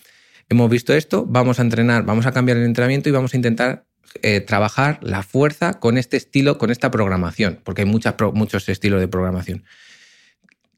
[0.48, 3.84] hemos visto esto, vamos a entrenar, vamos a cambiar el entrenamiento y vamos a intentar
[4.22, 9.00] eh, trabajar la fuerza con este estilo, con esta programación, porque hay muchas, muchos estilos
[9.00, 9.64] de programación.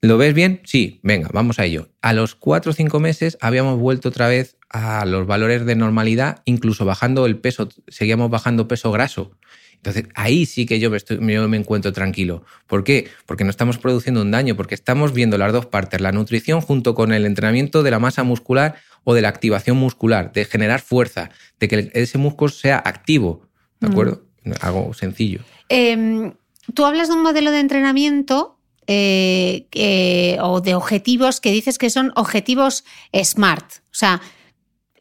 [0.04, 0.60] ¿Lo ves bien?
[0.64, 1.88] Sí, venga, vamos a ello.
[2.02, 6.42] A los cuatro o cinco meses habíamos vuelto otra vez a los valores de normalidad,
[6.44, 9.30] incluso bajando el peso, seguíamos bajando peso graso.
[9.76, 10.90] Entonces, ahí sí que yo
[11.20, 12.44] me, me encuentro tranquilo.
[12.66, 13.08] ¿Por qué?
[13.24, 16.94] Porque no estamos produciendo un daño, porque estamos viendo las dos partes, la nutrición junto
[16.94, 18.74] con el entrenamiento de la masa muscular
[19.04, 23.48] o de la activación muscular, de generar fuerza, de que ese músculo sea activo.
[23.80, 24.22] ¿De acuerdo?
[24.60, 25.40] Algo sencillo.
[25.70, 26.34] Em,
[26.74, 28.53] tú hablas de un modelo de entrenamiento
[28.86, 33.64] eh, o de objetivos que dices que son objetivos SMART.
[33.64, 34.20] O sea,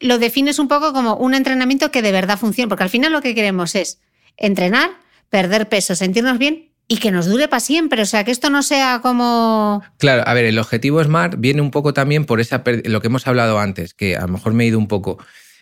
[0.00, 3.22] lo defines un poco como un entrenamiento que de verdad funcione, porque al final lo
[3.22, 4.00] que queremos es
[4.36, 4.90] entrenar,
[5.30, 8.02] perder peso, sentirnos bien y que nos dure para siempre.
[8.02, 9.82] O sea, que esto no sea como.
[9.98, 13.26] Claro, a ver, el objetivo SMART viene un poco también por esa lo que hemos
[13.26, 15.18] hablado antes, que a lo mejor me he ido un poco.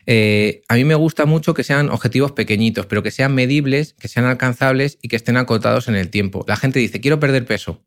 [0.06, 4.08] Eh, a mí me gusta mucho que sean objetivos pequeñitos, pero que sean medibles, que
[4.08, 6.44] sean alcanzables y que estén acotados en el tiempo.
[6.48, 7.80] La gente dice, quiero perder peso.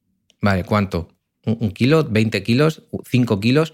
[0.46, 1.10] Vale, ¿cuánto?
[1.44, 2.08] ¿Un, kilo?
[2.08, 2.84] ¿20 kilos?
[2.92, 3.74] ¿5 kilos?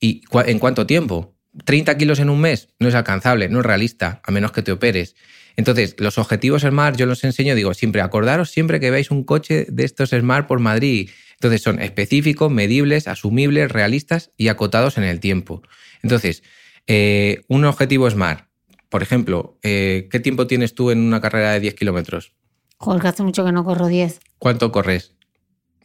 [0.00, 1.36] ¿Y en cuánto tiempo?
[1.66, 2.70] ¿30 kilos en un mes?
[2.78, 5.14] No es alcanzable, no es realista, a menos que te operes.
[5.56, 9.66] Entonces, los objetivos Smart yo los enseño, digo, siempre acordaros siempre que veáis un coche
[9.68, 11.10] de estos Smart por Madrid.
[11.34, 15.60] Entonces, son específicos, medibles, asumibles, realistas y acotados en el tiempo.
[16.02, 16.42] Entonces,
[16.86, 18.48] eh, un objetivo Smart,
[18.88, 22.32] por ejemplo, eh, ¿qué tiempo tienes tú en una carrera de 10 kilómetros?
[22.78, 24.18] Joder, que hace mucho que no corro 10.
[24.38, 25.15] ¿Cuánto corres?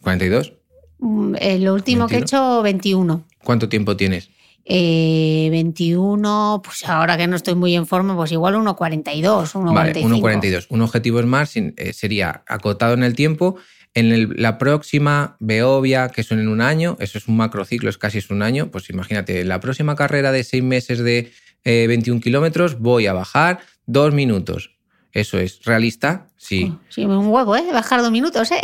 [0.02, 0.54] ¿42?
[0.99, 3.26] Mm, eh, lo último que he hecho, 21.
[3.43, 4.30] ¿Cuánto tiempo tienes?
[4.68, 9.74] 21, eh, pues ahora que no estoy muy en forma, pues igual 1,42, 1,45.
[9.74, 10.68] Vale, 1,42.
[10.70, 13.58] Un objetivo Smart eh, sería acotado en el tiempo.
[13.93, 18.20] En la próxima Beovia, que son en un año, eso es un macrociclo, es casi
[18.20, 21.32] es un año, pues imagínate, en la próxima carrera de seis meses de
[21.66, 24.72] 21 eh, kilómetros voy a bajar dos minutos.
[25.14, 26.74] Eso es realista, sí.
[26.88, 27.66] Sí, un huevo, ¿eh?
[27.74, 28.62] Bajar dos minutos, ¿eh?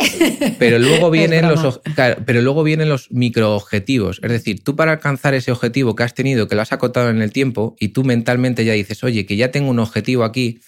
[0.58, 1.80] Pero luego vienen los,
[2.24, 4.20] pero luego vienen los microobjetivos.
[4.22, 7.20] Es decir, tú para alcanzar ese objetivo que has tenido, que lo has acotado en
[7.20, 10.60] el tiempo, y tú mentalmente ya dices, oye, que ya tengo un objetivo aquí,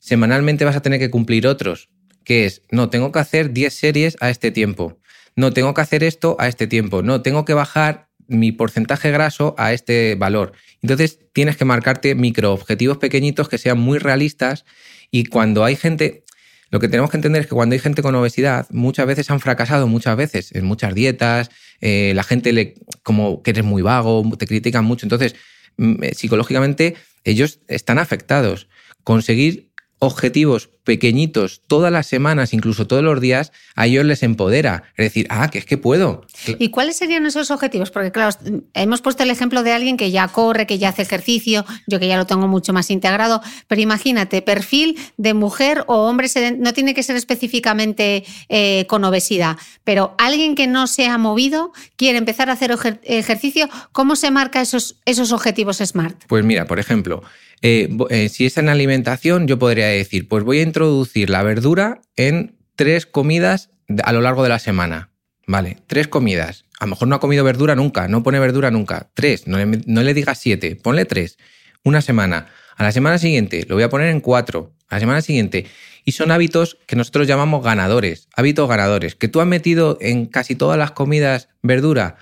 [0.00, 1.90] semanalmente vas a tener que cumplir otros,
[2.24, 4.98] que es, no, tengo que hacer 10 series a este tiempo.
[5.36, 7.02] No, tengo que hacer esto a este tiempo.
[7.02, 10.52] No, tengo que bajar mi porcentaje graso a este valor.
[10.82, 14.64] Entonces tienes que marcarte microobjetivos pequeñitos que sean muy realistas
[15.10, 16.24] Y cuando hay gente,
[16.70, 19.40] lo que tenemos que entender es que cuando hay gente con obesidad, muchas veces han
[19.40, 21.50] fracasado, muchas veces, en muchas dietas,
[21.80, 25.06] eh, la gente le, como que eres muy vago, te critican mucho.
[25.06, 25.34] Entonces,
[25.76, 28.68] mm, eh, psicológicamente, ellos están afectados.
[29.04, 34.84] Conseguir objetivos pequeñitos todas las semanas, incluso todos los días, a ellos les empodera.
[34.96, 36.24] Es decir, ah, que es que puedo.
[36.58, 37.90] ¿Y cuáles serían esos objetivos?
[37.90, 38.34] Porque claro,
[38.72, 42.08] hemos puesto el ejemplo de alguien que ya corre, que ya hace ejercicio, yo que
[42.08, 46.94] ya lo tengo mucho más integrado, pero imagínate, perfil de mujer o hombre, no tiene
[46.94, 52.48] que ser específicamente eh, con obesidad, pero alguien que no se ha movido, quiere empezar
[52.48, 56.24] a hacer ejercicio, ¿cómo se marca esos, esos objetivos SMART?
[56.28, 57.22] Pues mira, por ejemplo,
[57.60, 62.02] eh, eh, si es en alimentación, yo podría decir, pues voy a introducir la verdura
[62.14, 63.70] en tres comidas
[64.04, 65.10] a lo largo de la semana.
[65.44, 66.66] Vale, tres comidas.
[66.78, 69.10] A lo mejor no ha comido verdura nunca, no pone verdura nunca.
[69.14, 71.36] Tres, no le, digas siete, ponle tres.
[71.82, 72.46] Una semana.
[72.76, 74.72] A la semana siguiente lo voy a poner en cuatro.
[74.88, 75.66] A la semana siguiente.
[76.04, 79.16] Y son hábitos que nosotros llamamos ganadores, hábitos ganadores.
[79.16, 82.18] Que tú has metido en casi todas las comidas verdura,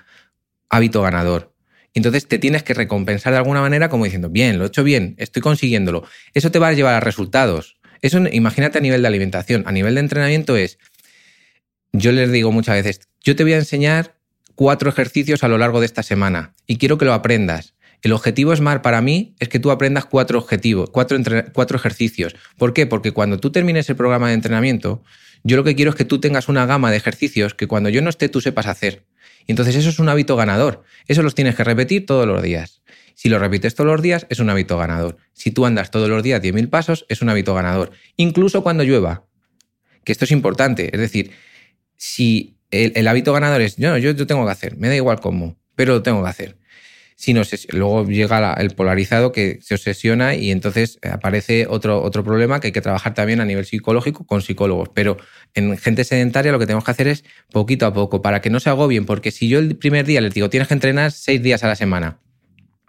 [0.69, 1.53] hábito ganador.
[1.93, 5.15] Entonces te tienes que recompensar de alguna manera como diciendo, bien, lo he hecho bien,
[5.17, 6.03] estoy consiguiéndolo.
[6.33, 7.76] Eso te va a llevar a resultados.
[8.01, 9.63] Eso imagínate a nivel de alimentación.
[9.65, 10.77] A nivel de entrenamiento es,
[11.93, 14.15] yo les digo muchas veces, yo te voy a enseñar
[14.55, 17.75] cuatro ejercicios a lo largo de esta semana y quiero que lo aprendas.
[18.01, 21.17] El objetivo SMART para mí es que tú aprendas cuatro objetivos, cuatro,
[21.53, 22.35] cuatro ejercicios.
[22.57, 22.85] ¿Por qué?
[22.85, 25.03] Porque cuando tú termines el programa de entrenamiento,
[25.43, 28.01] yo lo que quiero es que tú tengas una gama de ejercicios que cuando yo
[28.01, 29.05] no esté tú sepas hacer.
[29.47, 30.83] Y entonces eso es un hábito ganador.
[31.07, 32.81] Eso los tienes que repetir todos los días.
[33.17, 35.17] Si lo repites todos los días, es un hábito ganador.
[35.33, 37.89] Si tú andas todos los días 10.000 pasos, es un hábito ganador.
[38.15, 39.25] Incluso cuando llueva.
[40.03, 40.91] Que esto es importante.
[40.93, 41.31] Es decir,
[41.95, 45.57] si el, hábito ganador es, yo, yo, yo tengo que hacer, me da igual cómo,
[45.73, 46.57] pero lo tengo que hacer
[47.19, 47.41] sino
[47.71, 52.71] luego llega el polarizado que se obsesiona y entonces aparece otro, otro problema que hay
[52.71, 54.89] que trabajar también a nivel psicológico con psicólogos.
[54.93, 55.17] Pero
[55.55, 58.59] en gente sedentaria lo que tenemos que hacer es poquito a poco para que no
[58.59, 61.63] se agobien, porque si yo el primer día les digo tienes que entrenar seis días
[61.63, 62.19] a la semana,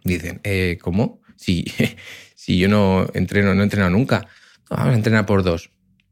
[0.05, 1.21] dicen, eh, ¿cómo?
[1.37, 1.65] Si,
[2.35, 4.27] si yo no entreno, no he entrenado nunca,
[4.71, 5.71] vamos a entrenar por dos.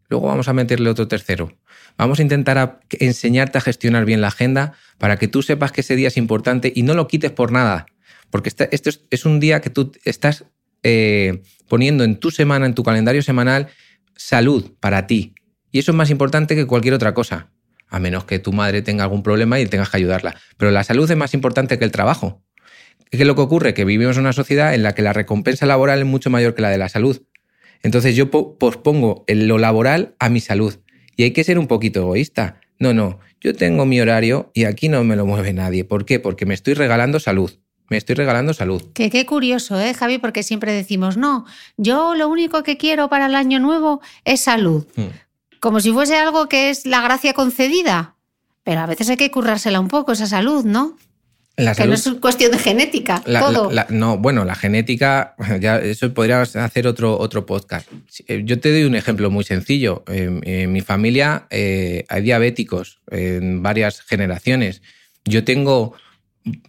[0.08, 1.52] Luego vamos a meterle otro tercero.
[1.98, 5.96] Vamos a intentar enseñarte a gestionar bien la agenda para que tú sepas que ese
[5.96, 7.86] día es importante y no lo quites por nada.
[8.30, 10.44] Porque esto es, un día que tú estás
[10.82, 13.68] eh, poniendo en tu semana, en tu calendario semanal,
[14.14, 15.34] salud para ti.
[15.72, 17.50] Y eso es más importante que cualquier otra cosa.
[17.88, 20.36] A menos que tu madre tenga algún problema y tengas que ayudarla.
[20.56, 22.42] Pero la salud es más importante que el trabajo.
[23.10, 23.74] ¿Qué es lo que ocurre?
[23.74, 26.62] Que vivimos en una sociedad en la que la recompensa laboral es mucho mayor que
[26.62, 27.22] la de la salud.
[27.82, 30.76] Entonces yo pospongo lo laboral a mi salud.
[31.16, 32.60] Y hay que ser un poquito egoísta.
[32.78, 35.84] No, no, yo tengo mi horario y aquí no me lo mueve nadie.
[35.84, 36.20] ¿Por qué?
[36.20, 38.82] Porque me estoy regalando salud me estoy regalando salud.
[38.94, 40.18] Que qué curioso, ¿eh, Javi?
[40.18, 41.46] Porque siempre decimos, no,
[41.76, 44.86] yo lo único que quiero para el año nuevo es salud.
[44.96, 45.08] Hmm.
[45.60, 48.16] Como si fuese algo que es la gracia concedida.
[48.64, 50.96] Pero a veces hay que currársela un poco, esa salud, ¿no?
[51.56, 53.70] La que no es cuestión de genética, todo.
[53.88, 57.88] no, bueno, la genética, ya eso podríamos hacer otro, otro podcast.
[58.26, 60.04] Eh, yo te doy un ejemplo muy sencillo.
[60.06, 64.82] En, mi familia eh, hay diabéticos en varias generaciones.
[65.24, 65.94] Yo tengo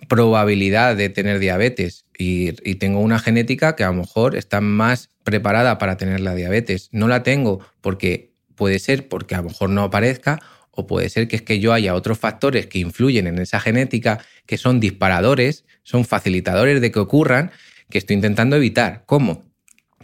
[0.07, 5.77] probabilidad de tener diabetes y, tengo una genética que a lo mejor está más preparada
[5.77, 6.89] para tener la diabetes.
[6.91, 10.41] No la tengo porque puede ser porque a lo mejor no aparezca
[10.78, 14.23] o puede ser que es que yo haya otros factores que influyen en esa genética
[14.45, 17.49] que son disparadores, son facilitadores de que ocurran,
[17.89, 19.03] que estoy intentando evitar.
[19.07, 19.43] ¿Cómo?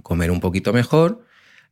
[0.01, 1.27] Comer un poquito mejor,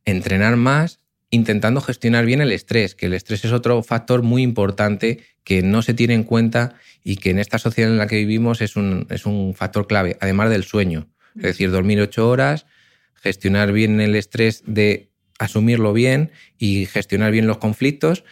[0.05, 0.99] entrenar más,
[1.31, 5.81] intentando gestionar bien el estrés, que el estrés es otro factor muy importante que no
[5.81, 9.07] se tiene en cuenta y que en esta sociedad en la que vivimos es un,
[9.09, 11.09] es un factor clave, además del sueño.
[11.37, 12.67] Es decir, dormir ocho horas,
[13.15, 16.29] gestionar bien el estrés de asumirlo bien
[16.59, 18.23] y gestionar bien los conflictos,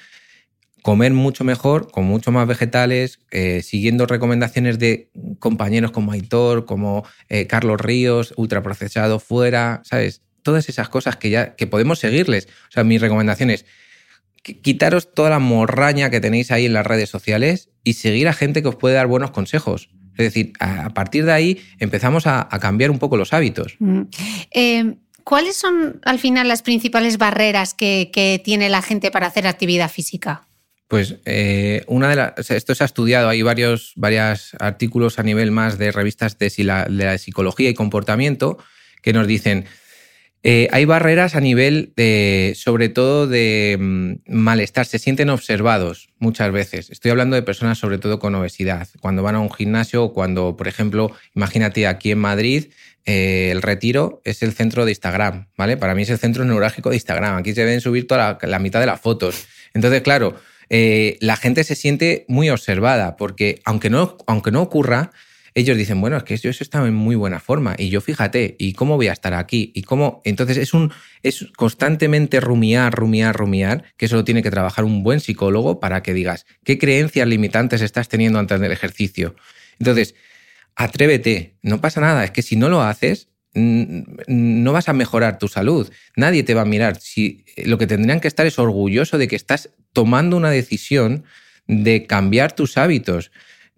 [0.81, 5.09] comer mucho mejor, con mucho más vegetales, eh, siguiendo recomendaciones de
[5.39, 10.21] compañeros como Aitor, como eh, Carlos Ríos, ultraprocesado fuera, ¿sabes?
[10.43, 12.47] Todas esas cosas que ya que podemos seguirles.
[12.69, 13.65] O sea, mi recomendación es
[14.41, 18.61] quitaros toda la morraña que tenéis ahí en las redes sociales y seguir a gente
[18.61, 19.89] que os puede dar buenos consejos.
[20.17, 23.75] Es decir, a partir de ahí empezamos a, cambiar un poco los hábitos.
[23.79, 24.01] Mm.
[24.51, 29.89] Eh, ¿Cuáles son al final las principales barreras que, tiene la gente para hacer actividad
[29.89, 30.47] física?
[30.89, 33.95] Pues eh, una de las, esto se ha estudiado, hay varios,
[34.59, 38.57] artículos a nivel más de revistas de, de la psicología y comportamiento
[39.01, 39.65] que nos dicen,
[40.41, 46.51] eh, hay barreras a nivel de, sobre todo de mm, malestar, se sienten observados muchas
[46.53, 46.89] veces.
[46.89, 50.55] Estoy hablando de personas sobre todo con obesidad, cuando van a un gimnasio o cuando,
[50.55, 52.67] por ejemplo, imagínate aquí en Madrid,
[53.05, 55.75] eh, el retiro es el centro de Instagram, ¿vale?
[55.75, 57.35] Para mí es el centro neurálgico de Instagram.
[57.35, 59.45] Aquí se deben subir toda la, mitad de las fotos.
[59.73, 60.35] Entonces, claro,
[60.69, 65.11] eh, la gente se siente muy observada porque aunque no, aunque no ocurra,
[65.55, 68.73] ellos dicen, bueno, es que yo estado en muy buena forma y yo fíjate, ¿y
[68.73, 69.71] cómo voy a estar aquí?
[69.75, 70.21] ¿Y cómo?
[70.23, 70.91] Entonces es un
[71.23, 76.03] es constantemente rumiar, rumiar, rumiar, que eso lo tiene que trabajar un buen psicólogo para
[76.03, 79.35] que digas qué creencias limitantes estás teniendo antes del ejercicio.
[79.79, 80.15] Entonces,
[80.75, 85.47] atrévete, no pasa nada, es que si no lo haces, no vas a mejorar tu
[85.47, 85.91] salud.
[86.15, 86.99] Nadie te va a mirar.
[86.99, 91.23] Si lo que tendrían que estar es orgulloso de que estás tomando una decisión
[91.67, 93.31] de cambiar tus hábitos.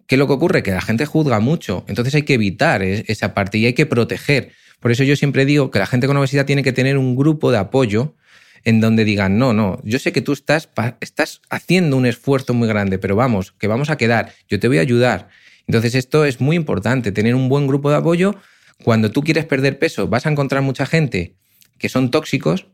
[0.06, 0.62] ¿Qué es lo que ocurre?
[0.62, 4.52] Que la gente juzga mucho, entonces hay que evitar esa parte y hay que proteger.
[4.80, 7.52] Por eso yo siempre digo que la gente con obesidad tiene que tener un grupo
[7.52, 8.16] de apoyo
[8.64, 10.68] en donde digan, no, no, yo sé que tú estás,
[11.00, 14.78] estás haciendo un esfuerzo muy grande, pero vamos, que vamos a quedar, yo te voy
[14.78, 15.28] a ayudar.
[15.66, 18.36] Entonces esto es muy importante, tener un buen grupo de apoyo.
[18.82, 21.36] Cuando tú quieres perder peso, vas a encontrar mucha gente
[21.78, 22.68] que son tóxicos,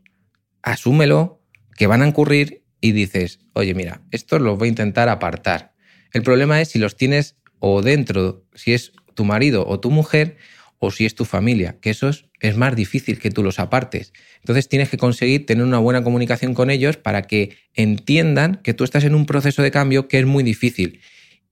[0.61, 1.41] asúmelo,
[1.77, 5.73] que van a ocurrir y dices, oye, mira, esto lo voy a intentar apartar.
[6.13, 10.37] El problema es si los tienes o dentro, si es tu marido o tu mujer,
[10.79, 14.13] o si es tu familia, que eso es, más difícil que tú los apartes.
[14.39, 18.85] Entonces tienes que conseguir tener una buena comunicación con ellos para que entiendan que tú
[18.85, 21.01] estás en un proceso de cambio que es muy difícil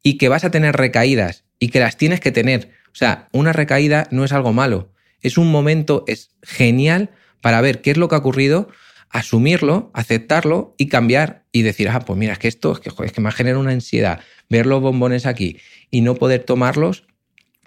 [0.01, 2.71] y que vas a tener recaídas y que las tienes que tener.
[2.97, 4.91] O sea, una recaída no es algo malo,
[5.21, 7.11] es un momento es genial
[7.43, 8.69] para ver qué es lo que ha ocurrido,
[9.11, 13.11] asumirlo, aceptarlo y cambiar y decir, ah, pues mira, es que esto es que, es
[13.11, 15.59] que me genera una ansiedad ver los bombones aquí
[15.91, 17.05] y no poder tomarlos.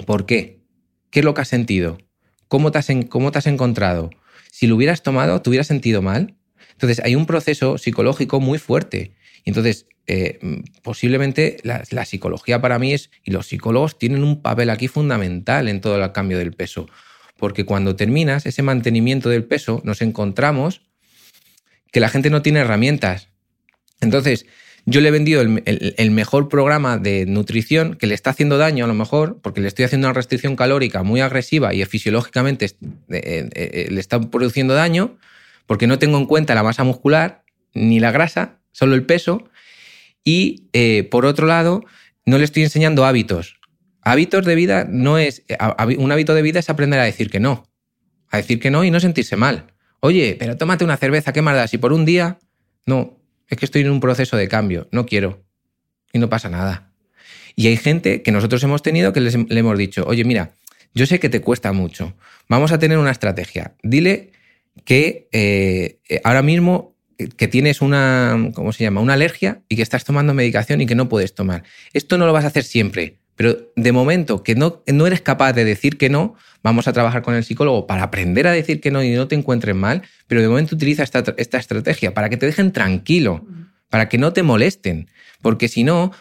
[0.05, 0.65] ¿Por qué?
[1.11, 1.99] ¿Qué es lo que has sentido?
[2.49, 4.11] ¿Cómo te has, cómo te has encontrado?
[4.51, 6.35] Si lo hubieras tomado, ¿te hubieras sentido mal?
[6.73, 9.13] Entonces, hay un proceso psicológico muy fuerte.
[9.45, 10.41] Entonces, eh,
[10.83, 15.81] posiblemente la, psicología para mí es, y los psicólogos tienen un papel aquí fundamental en
[15.81, 16.89] todo el cambio del peso,
[17.37, 20.83] porque cuando terminas ese mantenimiento del peso, nos encontramos
[21.93, 23.29] que la gente no tiene herramientas.
[24.01, 24.47] Entonces,
[24.87, 28.89] yo le he vendido el, mejor programa de nutrición que le está haciendo daño a
[28.89, 32.67] lo mejor, porque le estoy haciendo una restricción calórica muy agresiva y fisiológicamente
[33.11, 35.19] eh, eh, le está produciendo daño,
[35.67, 39.49] porque no tengo en cuenta la masa muscular ni la grasa, solo el peso.
[40.25, 40.69] Y
[41.11, 41.85] por otro lado,
[42.27, 43.59] no le estoy enseñando hábitos.
[44.03, 45.45] Hábitos de vida no es.
[45.99, 47.65] Un hábito de vida es aprender a decir que no.
[48.31, 49.73] A decir que no y no sentirse mal.
[50.01, 51.69] Oye, pero tómate una cerveza, ¿qué más da?
[51.69, 52.39] Si por un día.
[52.87, 53.19] No,
[53.49, 55.45] es que estoy en un proceso de cambio, no quiero.
[56.13, 56.93] Y no pasa nada.
[57.57, 60.55] Y hay gente que nosotros hemos tenido que le hemos dicho, oye, mira,
[60.95, 62.15] yo sé que te cuesta mucho,
[62.49, 63.75] vamos a tener una estrategia.
[63.83, 64.33] Dile
[64.85, 66.97] que eh, ahora mismo
[67.29, 69.01] que tienes una, ¿cómo se llama?
[69.01, 71.65] Una alergia y que estás tomando medicación y que no puedes tomar.
[71.93, 75.53] Esto no lo vas a hacer siempre, pero de momento que no, no eres capaz
[75.55, 78.91] de decir que no, vamos a trabajar con el psicólogo para aprender a decir que
[78.91, 82.37] no y no te encuentres mal, pero de momento utiliza esta, esta estrategia para que
[82.37, 83.47] te dejen tranquilo,
[83.89, 85.09] para que no te molesten,
[85.43, 86.13] porque si no,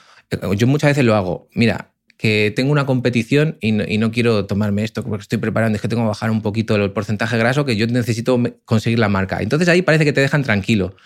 [0.55, 1.88] yo muchas veces lo hago, mira,
[2.19, 5.81] que tengo una competición y no, y no, quiero tomarme esto porque estoy preparando, es
[5.81, 9.39] que tengo que bajar un poquito el porcentaje graso que yo necesito conseguir la marca.
[9.39, 10.97] Entonces ahí parece que te dejan tranquilo.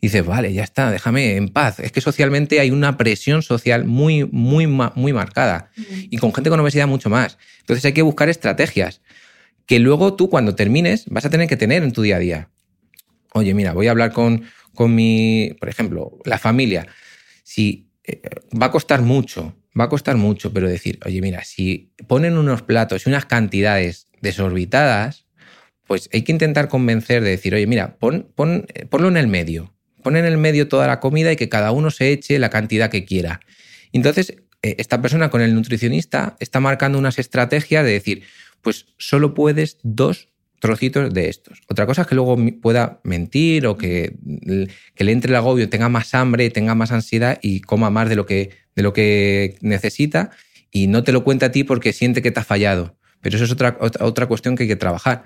[0.00, 1.78] Y dices, vale, ya está, déjame en paz.
[1.78, 5.70] Es que socialmente hay una presión social muy, muy, muy marcada.
[5.76, 7.36] Y con gente con obesidad mucho más.
[7.60, 9.02] Entonces hay que buscar estrategias
[9.66, 12.48] que luego tú cuando termines vas a tener que tener en tu día a día.
[13.34, 14.44] Oye, mira, voy a hablar con,
[14.74, 16.86] con mi, por ejemplo, la familia.
[17.42, 18.22] Si eh,
[18.58, 22.62] va a costar mucho, va a costar mucho, pero decir, oye, mira, si ponen unos
[22.62, 25.26] platos y unas cantidades desorbitadas,
[25.86, 29.26] pues hay que intentar convencer de decir, oye, mira, pon, pon, eh, ponlo en el
[29.26, 29.74] medio.
[30.02, 32.90] Pon en el medio toda la comida y que cada uno se eche la cantidad
[32.90, 33.40] que quiera.
[33.92, 38.24] Entonces, eh, esta persona con el nutricionista está marcando unas estrategias de decir,
[38.62, 40.31] pues solo puedes dos
[40.62, 41.60] trocitos de estos.
[41.68, 44.14] Otra cosa es que luego pueda mentir o que,
[44.94, 48.14] que, le entre el agobio, tenga más hambre, tenga más ansiedad y coma más de
[48.14, 50.30] lo, que, de lo que necesita
[50.70, 52.96] y no te lo cuenta a ti porque siente que te ha fallado.
[53.20, 55.24] Pero eso es otra, otra cuestión que hay que trabajar.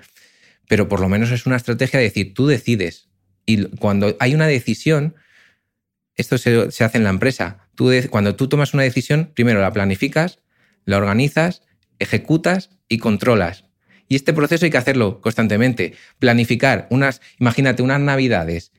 [0.67, 3.07] Pero por lo menos es una estrategia de decir, tú decides
[3.45, 5.13] y cuando hay una decisión,
[6.15, 7.69] esto se, hace en la empresa.
[7.75, 10.39] Tú cuando tú tomas una decisión, primero la planificas,
[10.83, 11.61] la organizas,
[11.99, 13.66] ejecutas y controlas.
[14.07, 15.93] Y este proceso hay que hacerlo constantemente.
[16.19, 18.71] Planificar unas, imagínate, unas navidades.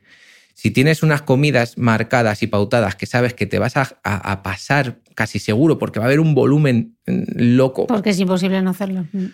[0.55, 5.39] Si tienes unas comidas marcadas y pautadas que sabes que te vas a, pasar casi
[5.39, 7.87] seguro porque va a haber un volumen mm, loco.
[7.87, 9.07] Porque es imposible no hacerlo.
[9.13, 9.27] Mm.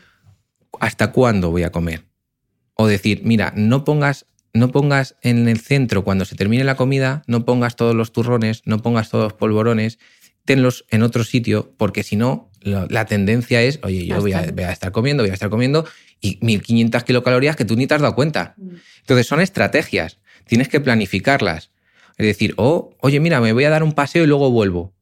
[0.81, 2.05] ¿Hasta cuándo voy a comer?
[2.75, 7.25] O decir, mira, no pongas no pongas en el centro, cuando se termine la comida,
[7.27, 9.99] no pongas todos los turrones, no pongas todos los polvorones,
[10.45, 14.53] tenlos en otro sitio, porque si no, la tendencia es, oye, yo voy a, está.
[14.53, 15.87] voy a estar comiendo, voy a estar comiendo
[16.21, 18.55] y 1500 kilocalorías que tú ni te has dado cuenta.
[19.01, 21.71] Entonces son estrategias, tienes que planificarlas.
[22.17, 24.95] Es decir, oh, oye, mira, me voy a dar un paseo y luego vuelvo.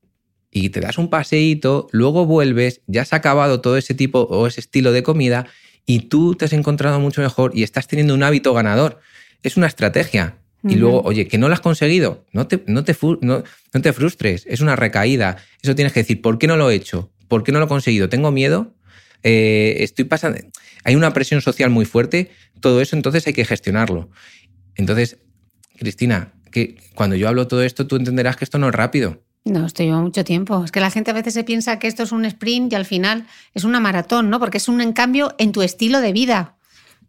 [0.50, 4.60] Y te das un paseíto, luego vuelves, ya has acabado todo ese tipo o ese
[4.60, 5.46] estilo de comida
[5.86, 9.00] y tú te has encontrado mucho mejor y estás teniendo un hábito ganador.
[9.42, 10.38] Es una estrategia.
[10.64, 13.42] Y luego, oye, que no lo has conseguido, no te, no, te, no
[13.82, 15.38] te frustres, es una recaída.
[15.60, 17.10] Eso tienes que decir, ¿por qué no lo he hecho?
[17.32, 18.10] ¿Por qué no lo he conseguido?
[18.10, 18.74] ¿Tengo miedo?
[19.22, 20.38] Eh, estoy pasando.
[20.84, 22.30] Hay una presión social muy fuerte,
[22.60, 24.10] todo eso entonces hay que gestionarlo.
[24.74, 25.16] Entonces,
[25.78, 29.22] Cristina, que cuando yo hablo todo esto, tú entenderás que esto no es rápido.
[29.46, 30.62] No, esto lleva mucho tiempo.
[30.62, 32.84] Es que la gente a veces se piensa que esto es un sprint y al
[32.84, 34.38] final es una maratón, ¿no?
[34.38, 36.58] Porque es un cambio en tu estilo de vida,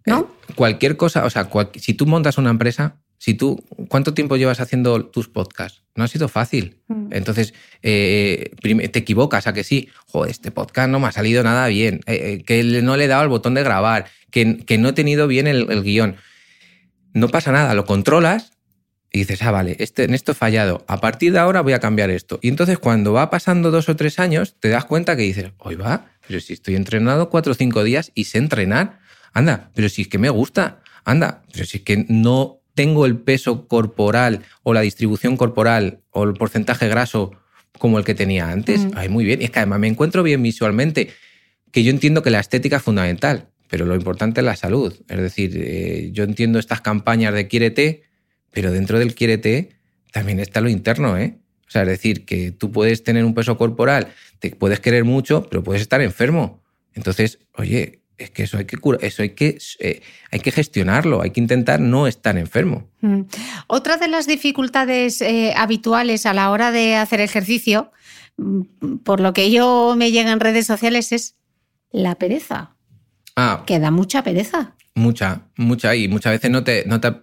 [0.06, 0.20] ¿no?
[0.48, 4.36] Eh, cualquier cosa, o sea, cual- si tú montas una empresa, si tú, ¿cuánto tiempo
[4.36, 5.82] llevas haciendo tus podcasts?
[5.96, 6.82] No ha sido fácil.
[6.90, 7.08] Mm.
[7.12, 11.70] Entonces, eh, te equivocas a que sí, joder, este podcast no me ha salido nada
[11.70, 14.90] bien, eh, eh, que no le he dado el botón de grabar, que, que no
[14.90, 16.18] he tenido bien el, el guion.
[17.14, 18.52] No pasa nada, lo controlas
[19.10, 21.80] y dices, ah, vale, este, en esto he fallado, a partir de ahora voy a
[21.80, 22.40] cambiar esto.
[22.42, 25.76] Y entonces cuando va pasando dos o tres años, te das cuenta que dices, hoy
[25.76, 29.00] va, pero si estoy entrenado cuatro o cinco días y sé entrenar,
[29.32, 33.18] anda, pero si es que me gusta, anda, pero si es que no tengo el
[33.18, 37.32] peso corporal o la distribución corporal o el porcentaje graso
[37.78, 38.92] como el que tenía antes, Mm.
[38.96, 41.10] ay, muy bien, y es que además me encuentro bien visualmente,
[41.72, 44.94] que yo entiendo que la estética es fundamental, pero lo importante es la salud.
[45.10, 48.04] Es decir, eh, yo entiendo estas campañas de quiérete,
[48.52, 49.70] pero dentro del quiérete
[50.12, 51.38] también está lo interno, ¿eh?
[51.68, 55.48] O sea, es decir, que tú puedes tener un peso corporal, te puedes querer mucho,
[55.50, 56.62] pero puedes estar enfermo.
[56.94, 60.02] Entonces, oye, es que eso hay que cura- eso hay que, eh,
[60.32, 62.90] hay que gestionarlo, hay que intentar no estar enfermo.
[63.02, 63.22] Mm.
[63.68, 67.92] Otra de las dificultades eh, habituales a la hora de hacer ejercicio,
[68.38, 68.62] mm,
[69.04, 71.36] por lo que yo me llega en redes sociales, es
[71.92, 72.76] la pereza,
[73.36, 74.76] Ah, que da mucha pereza.
[74.96, 75.96] Mucha, mucha.
[75.96, 76.84] Y muchas veces no te.
[76.86, 77.14] No te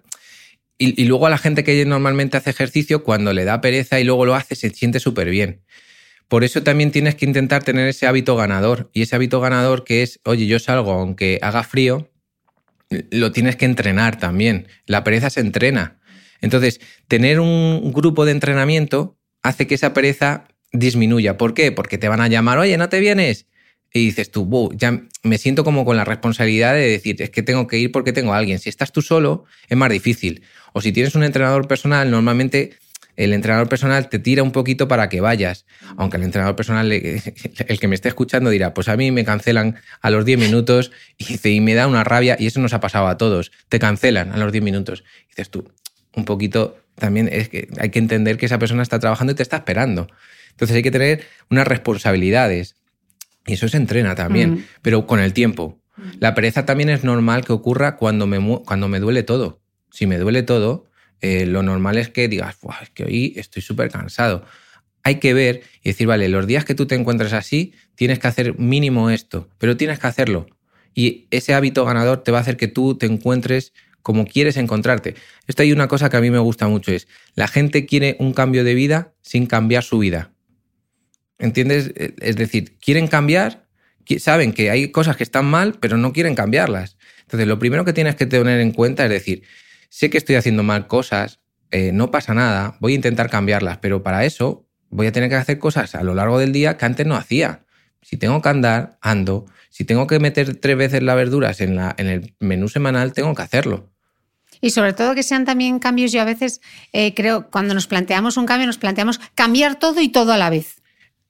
[0.77, 4.05] y, y luego a la gente que normalmente hace ejercicio, cuando le da pereza y
[4.05, 5.63] luego lo hace, se siente súper bien.
[6.31, 8.89] Por eso también tienes que intentar tener ese hábito ganador.
[8.93, 12.09] Y ese hábito ganador que es, oye, yo salgo aunque haga frío,
[13.11, 14.69] lo tienes que entrenar también.
[14.87, 15.99] La pereza se entrena.
[16.41, 21.37] Entonces, tener un grupo de entrenamiento hace que esa pereza disminuya.
[21.37, 21.73] ¿Por qué?
[21.73, 23.47] Porque te van a llamar, oye, ¿no te vienes?
[23.93, 27.43] Y dices tú, "Buh, ya me siento como con la responsabilidad de decir, es que
[27.43, 28.61] tengo que ir porque tengo a alguien.
[28.61, 30.45] Si estás tú solo, es más difícil.
[30.73, 32.71] O si tienes un entrenador personal, normalmente
[33.25, 35.67] el entrenador personal te tira un poquito para que vayas.
[35.97, 39.77] Aunque el entrenador personal, el que me esté escuchando dirá, pues a mí me cancelan
[40.01, 42.81] a los 10 minutos y, dice, y me da una rabia, y eso nos ha
[42.81, 43.53] pasado a todos.
[43.69, 45.05] Te cancelan a los 10 minutos.
[45.27, 45.71] Y dices tú,
[46.17, 49.43] un poquito, también es que hay que entender que esa persona está trabajando y te
[49.43, 50.09] está esperando.
[50.53, 52.77] Entonces hay que tener unas responsabilidades.
[53.47, 55.79] Y eso se entrena también, pero con el tiempo.
[56.19, 59.61] La pereza también es normal que ocurra cuando me, cuando me duele todo.
[59.91, 60.90] Si me duele todo,
[61.21, 64.45] eh, lo normal es que digas, "Buah, es que hoy estoy súper cansado.
[65.03, 68.29] Hay que ver y decir, vale, los días que tú te encuentres así, tienes que
[68.29, 70.47] hacer mínimo esto, pero tienes que hacerlo.
[70.95, 75.15] Y ese hábito ganador te va a hacer que tú te encuentres como quieres encontrarte.
[75.47, 78.33] Esto hay una cosa que a mí me gusta mucho, es la gente quiere un
[78.33, 80.33] cambio de vida sin cambiar su vida.
[81.39, 81.93] ¿Entiendes?
[81.97, 83.67] Es decir, quieren cambiar,
[84.19, 86.97] saben que hay cosas que están mal, pero no quieren cambiarlas.
[87.23, 89.43] Entonces, lo primero que tienes que tener en cuenta es decir,
[89.91, 94.03] sé que estoy haciendo mal cosas, eh, no pasa nada, voy a intentar cambiarlas, pero
[94.03, 97.07] para eso voy a tener que hacer cosas a lo largo del día que antes
[97.07, 97.65] no hacía.
[98.03, 99.45] Si tengo que andar, ando.
[99.69, 103.35] Si tengo que meter tres veces las verduras en, la, en el menú semanal, tengo
[103.35, 103.91] que hacerlo.
[104.61, 106.61] Y sobre todo que sean también cambios, yo a veces
[106.93, 110.51] eh, creo, cuando nos planteamos un cambio, nos planteamos cambiar todo y todo a la
[110.51, 110.83] vez.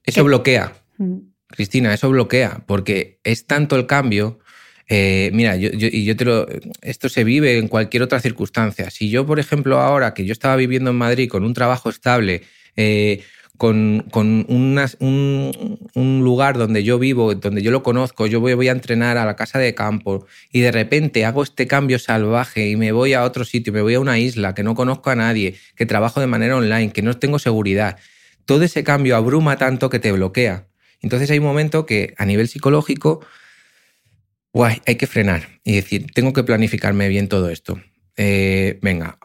[0.05, 0.73] Eso Que- bloquea.
[0.99, 1.19] Mm.
[1.49, 4.39] Cristina, eso bloquea, porque es tanto el cambio.
[4.93, 6.49] Eh, mira, yo, y yo te lo,
[6.83, 8.91] esto se vive en cualquier otra circunstancia.
[8.91, 12.43] Si yo, por ejemplo, ahora que yo estaba viviendo en Madrid con un trabajo estable,
[12.75, 13.23] eh,
[13.57, 14.81] con, con un,
[15.95, 19.25] un lugar donde yo vivo, donde yo lo conozco, yo voy, voy a entrenar a
[19.25, 23.23] la casa de campo y de repente hago este cambio salvaje y me voy a
[23.23, 26.27] otro sitio, me voy a una isla que no conozco a nadie, que trabajo de
[26.27, 27.97] manera online, que no tengo seguridad,
[28.45, 30.67] todo ese cambio abruma tanto que te bloquea.
[31.01, 33.21] Entonces hay un momento que a nivel psicológico
[34.53, 37.81] guay, hay que frenar y decir, tengo que planificarme bien todo esto.
[38.17, 39.19] Eh, venga,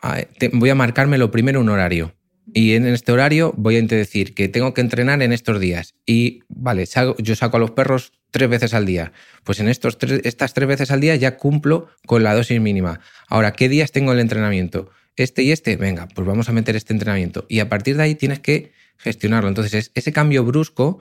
[0.53, 2.15] voy a marcarme lo primero un horario.
[2.53, 5.95] Y en este horario voy a decir que tengo que entrenar en estos días.
[6.05, 6.85] Y vale,
[7.17, 9.11] yo saco a los perros tres veces al día.
[9.43, 12.99] Pues en estos tres- estas tres veces al día ya cumplo con la dosis mínima.
[13.27, 14.89] Ahora, ¿qué días tengo el entrenamiento?
[15.17, 17.45] Este y este, venga, pues vamos a meter este entrenamiento.
[17.49, 19.49] Y a partir de ahí tienes que gestionarlo.
[19.49, 20.99] Entonces, es- ese cambio brusco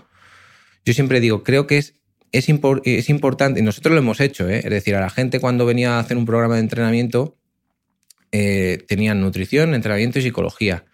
[0.87, 1.95] yo siempre digo, creo que es,
[2.35, 2.49] es,
[2.85, 4.59] es importante, y nosotros lo hemos hecho, ¿eh?
[4.59, 7.39] es decir, a la gente cuando venía a hacer un programa de entrenamiento,
[8.32, 10.85] eh, tenían nutrición, entrenamiento y psicología.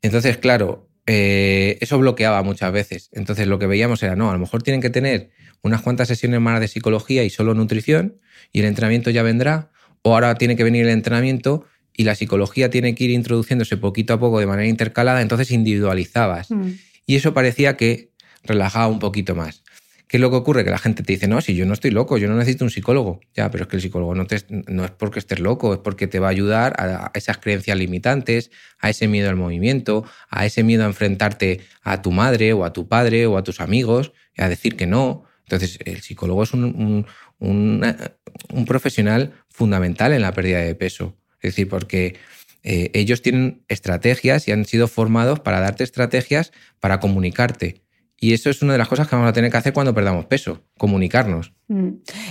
[0.00, 3.10] Entonces, claro, eh, eso bloqueaba muchas veces.
[3.12, 5.30] Entonces, lo que veíamos era, no, a lo mejor tienen que tener
[5.62, 8.20] unas cuantas sesiones más de psicología y solo nutrición,
[8.52, 12.70] y el entrenamiento ya vendrá, o ahora tiene que venir el entrenamiento y la psicología
[12.70, 16.52] tiene que ir introduciéndose poquito a poco de manera intercalada, entonces individualizabas.
[16.52, 16.70] Mm.
[17.06, 18.12] Y eso parecía que
[18.44, 19.64] relajaba un poquito más.
[20.10, 20.64] ¿Qué es lo que ocurre?
[20.64, 22.72] Que la gente te dice, no, si yo no estoy loco, yo no necesito un
[22.72, 23.20] psicólogo.
[23.32, 24.26] Ya, pero es que el psicólogo no,
[24.66, 28.50] no es porque estés loco, es porque te va a ayudar a esas creencias limitantes,
[28.80, 32.72] a ese miedo al movimiento, a ese miedo a enfrentarte a tu madre o a
[32.72, 35.26] tu padre o a tus amigos, a decir que no.
[35.44, 37.06] Entonces, el psicólogo es un,
[37.38, 41.16] un, profesional fundamental en la pérdida de peso.
[41.40, 42.16] Es decir, porque
[42.64, 46.50] eh, ellos tienen estrategias y han sido formados para darte estrategias
[46.80, 47.84] para comunicarte
[48.22, 50.26] y eso es una de las cosas que vamos a tener que hacer cuando perdamos
[50.26, 51.54] peso, comunicarnos.
[51.68, 51.88] Mm.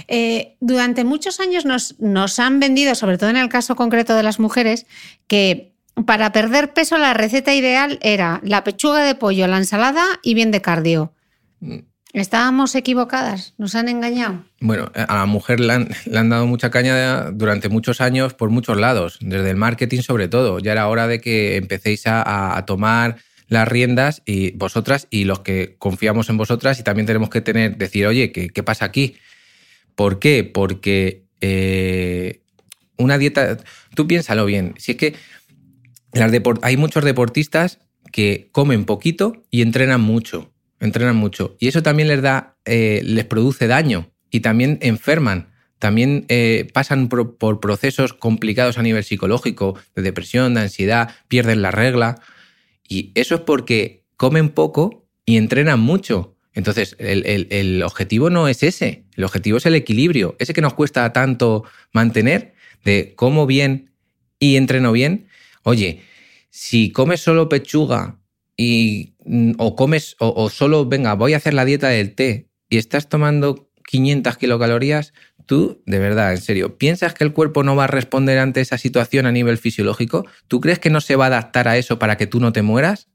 [0.07, 4.21] Eh, durante muchos años nos, nos han vendido, sobre todo en el caso concreto de
[4.21, 4.85] las mujeres,
[5.27, 5.73] que
[6.05, 10.51] para perder peso la receta ideal era la pechuga de pollo, la ensalada y bien
[10.51, 11.11] de cardio.
[11.59, 11.79] Mm.
[12.13, 14.43] Estábamos equivocadas, nos han engañado.
[14.61, 18.49] Bueno, a la mujer le han, le han, dado mucha caña durante muchos años por
[18.49, 20.57] muchos lados, desde el marketing sobre todo.
[20.59, 23.17] Ya era hora de que empecéis a, a tomar
[23.49, 27.77] las riendas y vosotras y los que confiamos en vosotras y también tenemos que tener,
[27.77, 29.17] decir, oye, ¿qué, qué pasa aquí?
[29.95, 30.43] ¿Por qué?
[30.45, 32.41] Porque eh,
[32.97, 33.57] una dieta,
[33.95, 35.15] tú piénsalo bien, si es que
[36.61, 37.79] hay muchos deportistas
[38.11, 43.25] que comen poquito y entrenan mucho, entrenan mucho y eso también les da, eh, les
[43.25, 50.01] produce daño y también enferman también eh, pasan por, procesos complicados a nivel psicológico, de
[50.01, 52.21] depresión, de ansiedad, pierden la regla.
[52.89, 56.35] Y eso es porque comen poco y entrenan mucho.
[56.53, 61.13] Entonces, el, objetivo no es ese, el objetivo es el equilibrio, ese que nos cuesta
[61.13, 61.63] tanto
[61.93, 63.91] mantener, de como bien
[64.39, 65.27] y entreno bien.
[65.63, 66.01] Oye,
[66.49, 68.19] si comes solo pechuga
[68.57, 72.77] y, mm, o comes, o solo, venga, voy a hacer la dieta del té y
[72.77, 75.13] estás tomando 500 kilocalorías,
[75.47, 78.77] tú, de verdad, en serio, ¿piensas que el cuerpo no va a responder ante esa
[78.77, 80.27] situación a nivel fisiológico?
[80.47, 82.61] ¿Tú crees que no se va a adaptar a eso para que tú no te
[82.61, 83.07] mueras?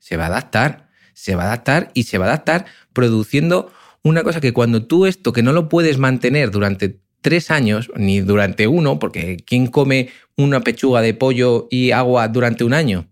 [0.00, 3.72] Se va a adaptar, se va a adaptar y se va a adaptar produciendo
[4.02, 8.18] una cosa que cuando tú esto que no lo puedes mantener durante tres años, ni
[8.18, 13.06] durante uno, porque ¿quién come una pechuga de pollo y agua durante un año?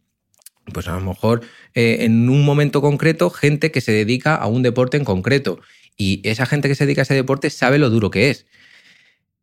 [0.73, 1.43] Pues a lo mejor
[1.75, 5.61] eh, en un momento concreto, gente que se dedica a un deporte en concreto.
[5.97, 8.47] Y esa gente que se dedica a ese deporte sabe lo duro que es.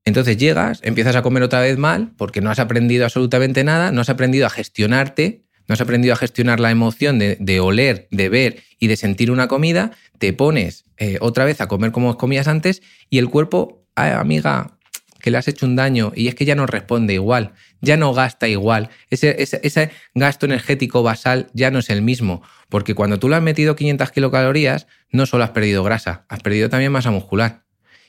[0.03, 4.01] Entonces llegas, empiezas a comer otra vez mal porque no has aprendido absolutamente nada, no
[4.01, 8.63] has aprendido a gestionarte, no has aprendido a gestionar la emoción de, oler, de ver
[8.79, 12.81] y de sentir una comida, te pones eh, otra vez a comer como comías antes
[13.09, 14.77] y el cuerpo, amiga,
[15.21, 18.13] que le has hecho un daño y es que ya no responde igual, ya no
[18.13, 23.35] gasta igual, ese, gasto energético basal ya no es el mismo, porque cuando tú le
[23.35, 27.63] has metido 500 kilocalorías, no solo has perdido grasa, has perdido también masa muscular.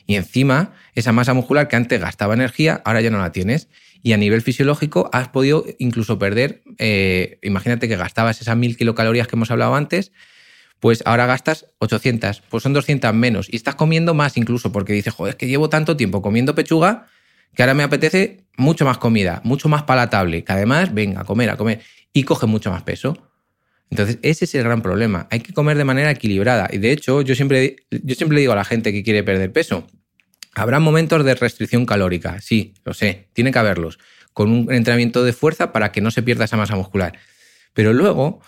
[0.06, 3.68] Y encima, esa masa muscular que antes gastaba energía, ahora ya no la tienes.
[4.02, 9.28] Y a nivel fisiológico has podido incluso perder, eh, imagínate que gastabas esas mil kilocalorías
[9.28, 10.10] que hemos hablado antes,
[10.80, 13.46] pues ahora gastas 800, pues son 200 menos.
[13.48, 17.06] Y estás comiendo más incluso, porque dices, joder, es que llevo tanto tiempo comiendo pechuga
[17.54, 21.50] que ahora me apetece mucho más comida, mucho más palatable, que además, venga, a comer,
[21.50, 21.80] a comer,
[22.12, 23.16] y coge mucho más peso.
[23.90, 25.26] Entonces, ese es el gran problema.
[25.30, 26.68] Hay que comer de manera equilibrada.
[26.72, 29.86] Y de hecho, yo siempre, yo siempre digo a la gente que quiere perder peso,
[30.54, 33.98] habrá momentos de restricción calórica, sí, lo sé, tiene que haberlos,
[34.32, 37.18] con un entrenamiento de fuerza para que no se pierda esa masa muscular.
[37.74, 38.40] Pero luego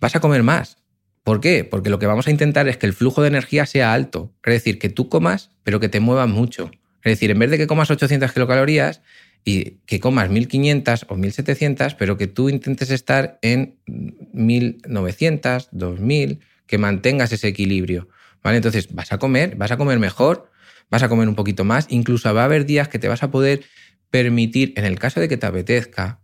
[0.00, 0.78] vas a comer más.
[1.22, 1.64] ¿Por qué?
[1.64, 4.32] Porque lo que vamos a intentar es que el flujo de energía sea alto.
[4.44, 6.70] Es decir, que tú comas, pero que te muevas mucho.
[7.04, 9.02] Es decir, en vez de que comas 800 kilocalorías,
[9.44, 16.78] y que comas 1500 o 1700, pero que tú intentes estar en 1900, 2000, que
[16.78, 18.08] mantengas ese equilibrio.
[18.42, 18.58] ¿Vale?
[18.58, 20.50] Entonces, vas a comer, vas a comer mejor,
[20.90, 23.30] vas a comer un poquito más, incluso va a haber días que te vas a
[23.30, 23.62] poder
[24.10, 26.20] permitir, en el caso de que te apetezca,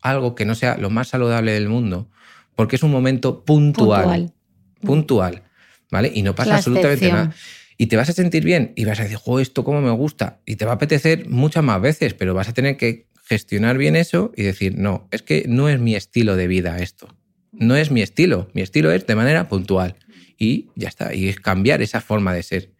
[0.00, 2.10] algo que no sea lo más saludable del mundo,
[2.56, 4.32] porque es un momento puntual.
[4.80, 5.42] Puntual.
[5.90, 6.10] ¿Vale?
[6.14, 7.34] Y no pasa absolutamente nada
[7.82, 10.38] y te vas a sentir bien y vas a decir, jo, esto cómo me gusta.
[10.46, 13.96] Y te va a apetecer muchas más veces, pero vas a tener que gestionar bien
[13.96, 17.08] eso y decir, no, es que no es mi estilo de vida esto.
[17.50, 18.48] No es mi estilo.
[18.52, 19.96] Mi estilo es de manera puntual.
[20.38, 21.12] Y ya está.
[21.12, 22.70] Y es cambiar esa forma de ser.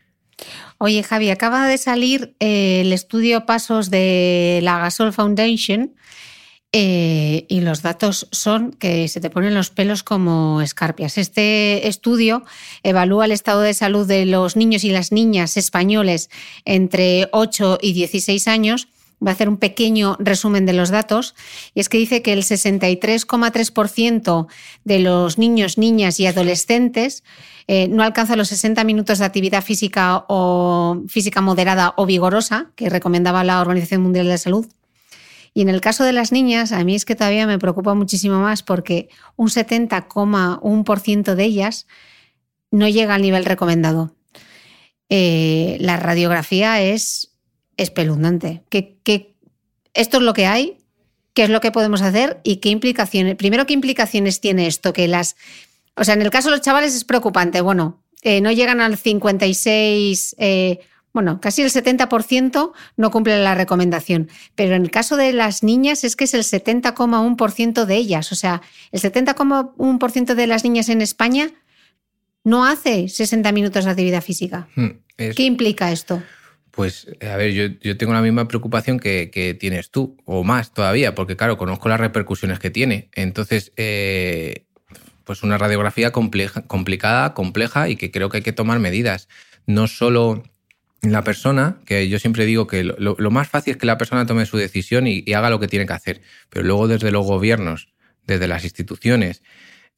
[0.79, 5.97] Oye, Javi, acaba de salir eh, el estudio Pasos de la Gasol Foundation
[6.75, 11.19] Eh, y los datos son que se te ponen los pelos como escarpias.
[11.19, 12.45] Este estudio
[12.83, 16.31] evalúa el estado de salud de los niños y las niñas españoles
[16.65, 18.89] entre 8 y 16 años.
[19.25, 21.35] Va a hacer un pequeño resumen de los datos.
[21.75, 24.47] Y es que dice que el 63,3%
[24.85, 27.23] de los niños, niñas y adolescentes
[27.69, 32.89] eh, no alcanza los 60 minutos de actividad física o física moderada o vigorosa que
[32.89, 34.67] recomendaba la Organización Mundial de la Salud
[35.55, 38.41] y en el caso de las niñas, a mí es que todavía me preocupa muchísimo
[38.41, 41.87] más porque un 70,1% de ellas
[42.71, 44.17] no llega al nivel recomendado.
[45.11, 47.33] Eh, la radiografía es
[47.77, 48.63] espeluznante.
[49.93, 50.79] esto es lo que hay,
[51.35, 53.37] qué es lo que podemos hacer y qué implicaciones.
[53.37, 55.37] Primero, qué implicaciones tiene esto, que las.
[55.97, 57.61] O sea, en el caso de los chavales es preocupante.
[57.61, 60.37] Bueno, eh, no llegan al 56
[61.13, 66.05] bueno, casi el 70% no cumple la recomendación, pero en el caso de las niñas
[66.05, 71.03] es que es el 70,1% de ellas, o sea, el 70,1% de las niñas en
[71.03, 71.51] España
[72.45, 74.69] no hace 60 minutos de actividad física.
[74.75, 76.23] Hmm, ¿Qué implica esto?
[76.73, 81.37] Pues, a ver, yo, tengo la misma preocupación que, tienes tú, o más todavía, porque
[81.37, 83.11] claro, conozco las repercusiones que tiene.
[83.13, 84.65] Entonces, eh,
[85.25, 89.29] pues una radiografía compleja, complicada, compleja y que creo que hay que tomar medidas.
[89.67, 90.43] No solo
[91.03, 94.47] la persona, que yo siempre digo que lo, más fácil es que la persona tome
[94.47, 97.93] su decisión y, haga lo que tiene que hacer, pero luego desde los gobiernos,
[98.25, 99.43] desde las instituciones,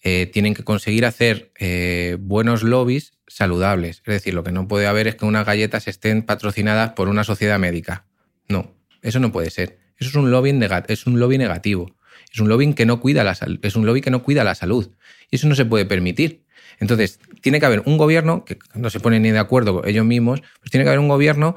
[0.02, 3.98] eh, tienen que conseguir hacer eh, buenos lobbies saludables.
[3.98, 7.24] Es decir, lo que no puede haber es que unas galletas estén patrocinadas por una
[7.24, 8.06] sociedad médica.
[8.48, 9.78] No, eso no puede ser.
[9.98, 11.94] Eso es un lobby, es un lobby negativo.
[12.34, 14.90] Es un lobby que no cuida la es un lobby que no cuida la salud.
[15.30, 16.42] Y eso no se puede permitir.
[16.80, 20.42] Entonces, tiene que haber un gobierno, que no se pone ni de acuerdo ellos mismos,
[20.60, 21.54] pues tiene que haber un gobierno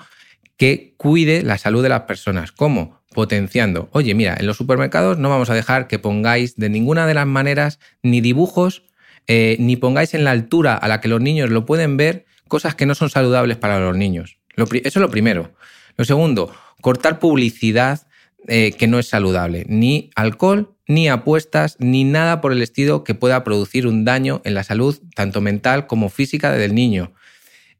[0.56, 2.52] que cuide la salud de las personas.
[2.52, 3.02] ¿Cómo?
[3.14, 3.90] Potenciando.
[3.92, 7.26] Oye, mira, en los supermercados no vamos a dejar que pongáis de ninguna de las
[7.26, 8.84] maneras ni dibujos,
[9.26, 12.76] eh, ni pongáis en la altura a la que los niños lo pueden ver cosas
[12.76, 14.38] que no son saludables para los niños.
[14.56, 15.54] eso es lo primero.
[15.98, 18.07] Lo segundo, cortar publicidad
[18.48, 19.66] eh, que no es saludable.
[19.68, 24.54] Ni alcohol, ni apuestas, ni nada por el estilo que pueda producir un daño en
[24.54, 27.14] la salud, tanto mental como física del niño.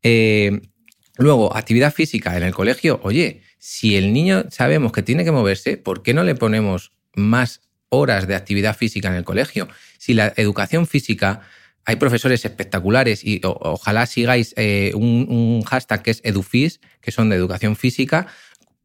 [0.04, 0.62] Eh,
[1.18, 3.00] luego, actividad física en el colegio.
[3.04, 7.62] Oye, si el niño sabemos que tiene que moverse, ¿por qué no le ponemos más
[7.90, 9.68] horas de actividad física en el colegio?
[9.98, 11.42] Si la educación física,
[11.86, 17.30] hay profesores espectaculares y ojalá sigáis eh, un, un, hashtag que es EduFis, que son
[17.30, 18.28] de educación física,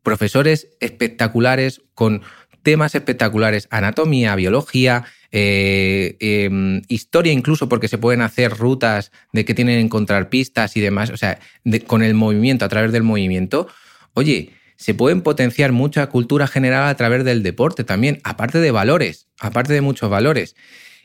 [0.03, 2.23] profesores espectaculares con
[2.63, 9.55] temas espectaculares, anatomía, biología, eh, em, historia incluso, porque se pueden hacer rutas de que
[9.55, 11.39] tienen que encontrar pistas y demás, o sea,
[11.87, 13.67] con el movimiento, a través del movimiento.
[14.15, 19.29] Oye, se pueden potenciar mucha cultura general a través del deporte también, aparte de valores,
[19.41, 20.55] aparte de muchos valores.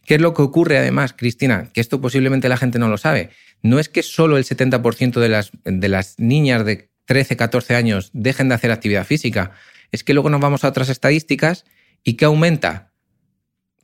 [0.05, 1.69] ¿Qué es lo que ocurre además, Cristina?
[1.73, 3.29] Que esto posiblemente la gente no lo sabe.
[3.61, 8.11] No es que solo el 70% de las, de las niñas de 13, 14 años
[8.13, 9.53] dejen de hacer actividad física
[9.91, 11.65] es que luego nos vamos a otras estadísticas
[12.03, 12.91] y que aumenta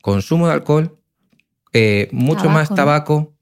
[0.00, 0.98] consumo de alcohol,
[1.72, 3.34] eh, mucho más tabaco.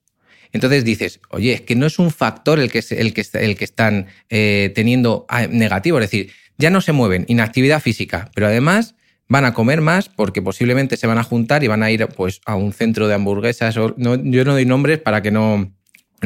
[0.53, 3.65] Entonces dices, oye, es que no es un factor el que, el que, el que
[3.65, 8.95] están eh, teniendo ah, negativo, es decir, ya no se mueven, inactividad física, pero además
[9.29, 12.41] van a comer más porque posiblemente se van a juntar y van a ir pues,
[12.45, 13.77] a un centro de hamburguesas.
[13.79, 15.73] O, yo no doy nombres para que no,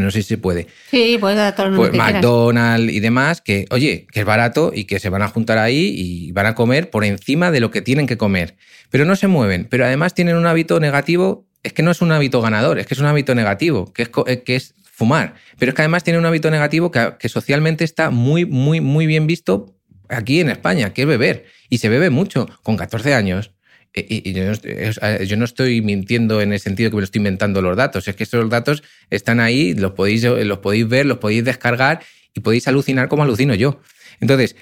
[0.01, 0.67] no sé si se puede.
[0.91, 4.85] Sí, puede dar todo el pues McDonald's y demás, que, oye, que es barato y
[4.85, 7.83] que se van a juntar ahí y van a comer por encima de lo que
[7.83, 8.57] tienen que comer.
[8.91, 9.67] Pero no se mueven.
[9.71, 12.95] Pero además tienen un hábito negativo, es que no es un hábito ganador, es que
[12.95, 15.35] es un hábito negativo, que es, eh, que es fumar.
[15.59, 19.07] Pero es que además tiene un hábito negativo que, que socialmente está muy, muy, muy
[19.07, 19.75] bien visto
[20.09, 21.47] aquí en España, que es beber.
[21.69, 22.49] Y se bebe mucho.
[22.63, 23.53] Con 14 años,
[23.97, 28.07] y, yo, no, estoy mintiendo en el sentido que me lo estoy inventando los datos,
[28.07, 32.03] es que estos datos están ahí, los podéis, los podéis ver, los podéis descargar
[32.35, 33.81] y podéis alucinar como alucino yo.
[34.21, 34.57] Entonces,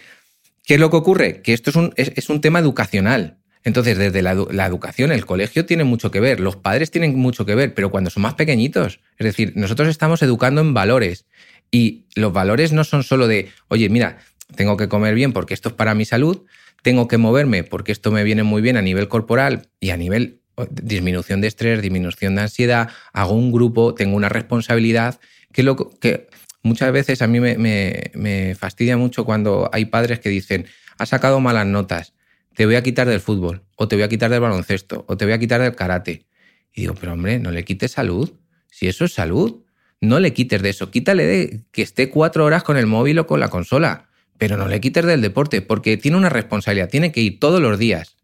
[0.64, 1.42] ¿qué es lo que ocurre?
[1.42, 3.38] Que esto es un, es, un tema educacional.
[3.64, 7.46] Entonces, desde la, la, educación, el colegio tiene mucho que ver, los padres tienen mucho
[7.46, 11.24] que ver, pero cuando son más pequeñitos, es decir, nosotros estamos educando en valores
[11.70, 14.18] y los valores no son solo de, oye, mira,
[14.54, 16.42] tengo que comer bien porque esto es para mi salud,
[16.84, 20.42] tengo que moverme porque esto me viene muy bien a nivel corporal y a nivel
[20.70, 25.18] disminución de estrés, disminución de ansiedad, hago un grupo, tengo una responsabilidad,
[25.50, 26.28] que, lo, que
[26.62, 30.66] muchas veces a mí me, fastidia mucho cuando hay padres que dicen,
[30.98, 32.12] has sacado malas notas,
[32.54, 35.24] te voy a quitar del fútbol, o te voy a quitar del baloncesto, o te
[35.24, 36.26] voy a quitar del karate.
[36.74, 38.30] Y digo, pero hombre, no le quites salud,
[38.70, 39.64] si eso es salud,
[40.02, 43.26] no le quites de eso, quítale de que esté cuatro horas con el móvil o
[43.26, 47.20] con la consola pero no le quites del deporte, porque tiene una responsabilidad, tiene que
[47.20, 48.16] ir todos los días.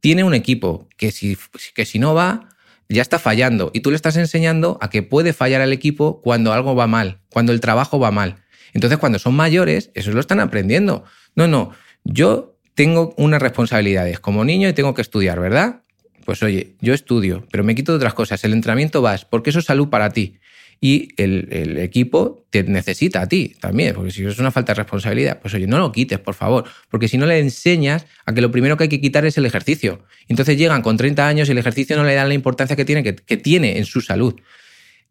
[0.00, 1.36] tiene un equipo que si,
[1.74, 2.50] que si no va,
[2.88, 3.70] ya está fallando.
[3.74, 7.18] Y tú le estás enseñando a que puede fallar el equipo cuando algo va mal,
[7.30, 8.36] cuando el trabajo va mal.
[8.74, 11.04] Entonces, cuando son mayores, eso lo están aprendiendo.
[11.34, 11.72] No, no,
[12.04, 15.82] yo tengo unas responsabilidades como niño y tengo que estudiar, ¿verdad?
[16.24, 18.44] Pues oye, yo estudio, pero me quito de otras cosas.
[18.44, 20.38] El entrenamiento vas, porque eso es salud para ti.
[20.80, 25.40] Y el, equipo te necesita a ti también, porque si es una falta de responsabilidad,
[25.40, 28.50] pues oye, no lo quites, por favor, porque si no le enseñas a que lo
[28.52, 30.04] primero que hay que quitar es el ejercicio.
[30.28, 33.02] Entonces llegan con 30 años y el ejercicio no le dan la importancia que tiene,
[33.02, 34.40] que, que tiene en su salud.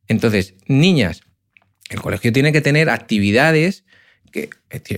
[0.08, 1.24] Entonces, niñas,
[1.90, 3.84] el colegio tiene que tener actividades,
[4.32, 4.50] que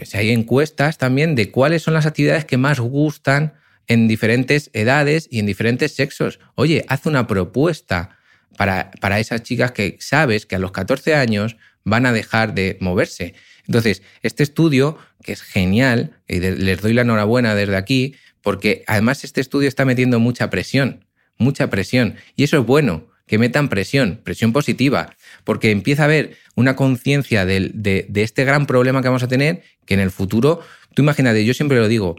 [0.05, 3.53] si hay encuestas también de cuáles son las actividades que más gustan
[3.87, 6.39] en diferentes edades y en diferentes sexos.
[6.55, 8.18] Oye, haz una propuesta
[8.57, 12.77] para, para esas chicas que sabes que a los 14 años van a dejar de
[12.79, 13.33] moverse.
[13.65, 19.23] Entonces, este estudio, que es genial, y les doy la enhorabuena desde aquí, porque además
[19.23, 21.05] este estudio está metiendo mucha presión,
[21.37, 26.37] mucha presión, y eso es bueno, que metan presión, presión positiva, porque empieza a haber
[26.55, 30.61] una conciencia de, de, este gran problema que vamos a tener, que en el futuro,
[30.95, 32.15] tú imagínate, yo siempre lo digo,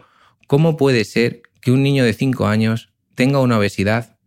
[0.47, 4.19] ¿cómo puede ser que un niño de 5 años tenga una obesidad?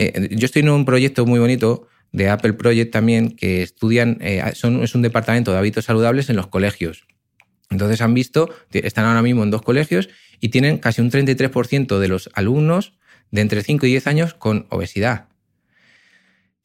[0.00, 4.42] Eh, yo estoy en un proyecto muy bonito de Apple Project también, que estudian, eh,
[4.52, 7.06] es un departamento de hábitos saludables en los colegios.
[7.70, 10.08] Entonces han visto, están ahora mismo en dos colegios
[10.40, 12.94] y tienen casi un 33% de los alumnos
[13.30, 15.30] de entre 5 y 10 años con obesidad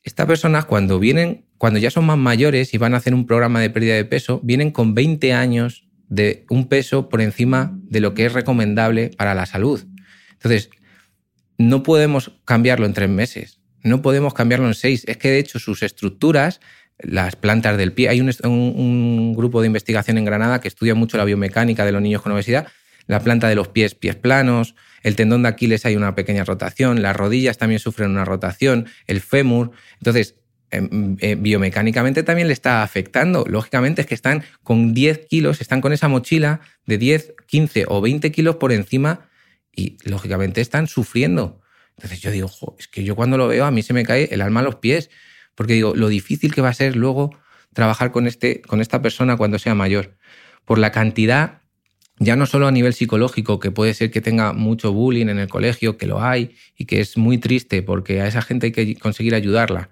[0.05, 3.59] estas personas cuando vienen, cuando ya son más mayores y van a hacer un programa
[3.59, 8.13] de pérdida de peso, vienen con 20 años de un peso por encima de lo
[8.13, 9.83] que es recomendable para la salud.
[10.33, 10.69] Entonces,
[11.57, 15.03] no podemos cambiarlo en tres meses, no podemos cambiarlo en seis.
[15.07, 16.59] Es que de hecho sus estructuras,
[16.97, 21.17] las plantas del pie, hay un, un grupo de investigación en Granada que estudia mucho
[21.17, 22.67] la biomecánica de los niños con obesidad,
[23.07, 24.75] la planta de los pies, pies planos,
[25.05, 29.21] el tendón de Aquiles hay una pequeña rotación, las rodillas también sufren una rotación, el
[29.21, 29.69] fémur.
[29.99, 30.33] Entonces,
[30.71, 33.45] em, eh, biomecánicamente también le está afectando.
[33.47, 38.01] Lógicamente es que están con 10 kilos, están con esa mochila de 10, 15 o
[38.01, 39.29] 20 kilos por encima
[39.75, 41.61] y lógicamente están sufriendo.
[41.97, 44.41] Entonces yo digo, es que yo cuando lo veo a mí se me cae el
[44.41, 45.09] alma a los pies,
[45.55, 47.37] porque digo, lo difícil que va a ser luego
[47.73, 50.17] trabajar con, este, con esta persona cuando sea mayor,
[50.65, 51.61] por la cantidad
[52.17, 55.49] ya no solo a nivel psicológico, que puede ser que tenga mucho bullying en el
[55.49, 58.95] colegio, que lo hay y que es muy triste porque a esa gente hay que
[58.95, 59.89] conseguir ayudarla,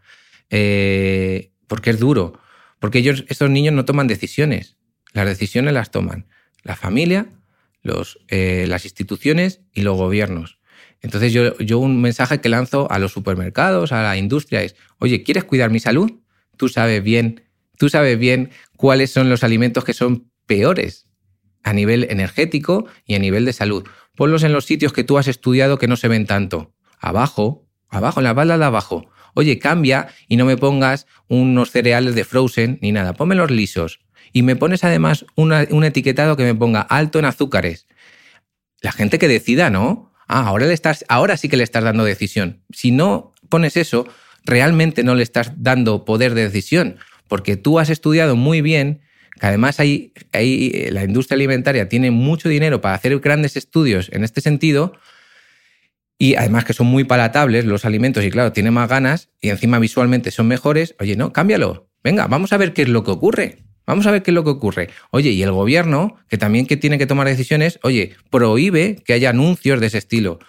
[0.50, 2.40] eh, porque es duro,
[2.80, 4.78] porque ellos, estos niños no toman decisiones,
[5.12, 6.28] las decisiones las toman
[6.64, 7.28] la familia,
[7.84, 10.60] los, eh, las instituciones y los gobiernos.
[11.02, 15.22] Entonces yo, yo un mensaje que lanzo a los supermercados, a la industria es, oye,
[15.22, 16.12] ¿quieres cuidar mi salud?
[16.58, 17.44] Tú sabes bien,
[17.78, 21.08] tú sabes bien cuáles son los alimentos que son peores
[21.64, 23.84] a nivel energético y a nivel de salud.
[24.16, 26.74] Ponlos en los sitios que tú has estudiado que no se ven tanto.
[27.00, 29.10] Abajo, abajo, en la balda de abajo.
[29.34, 33.14] Oye, cambia y no me pongas unos cereales de frozen ni nada.
[33.14, 34.00] Pónmelos lisos.
[34.34, 37.88] Y me pones además un etiquetado que me ponga alto en azúcares.
[38.82, 40.12] La gente que decida, ¿no?
[40.28, 42.64] Ah, ahora, le estás, ahora sí que le estás dando decisión.
[42.72, 44.08] Si no pones eso,
[44.44, 46.98] realmente no le estás dando poder de decisión,
[47.28, 49.02] porque tú has estudiado muy bien
[49.42, 54.42] además hay, hay, la industria alimentaria tiene mucho dinero para hacer grandes estudios en este
[54.42, 54.94] sentido
[56.18, 59.80] y además que son muy palatables los alimentos y claro, tiene más ganas y encima
[59.80, 61.90] visualmente son mejores, oye, no, cámbialo.
[62.04, 63.64] Venga, vamos a ver qué es lo que ocurre.
[63.86, 64.90] Vamos a ver qué es lo que ocurre.
[65.12, 69.30] Oye, y el gobierno, que también que tiene que tomar decisiones, oye, prohíbe que haya
[69.30, 70.40] anuncios de ese estilo.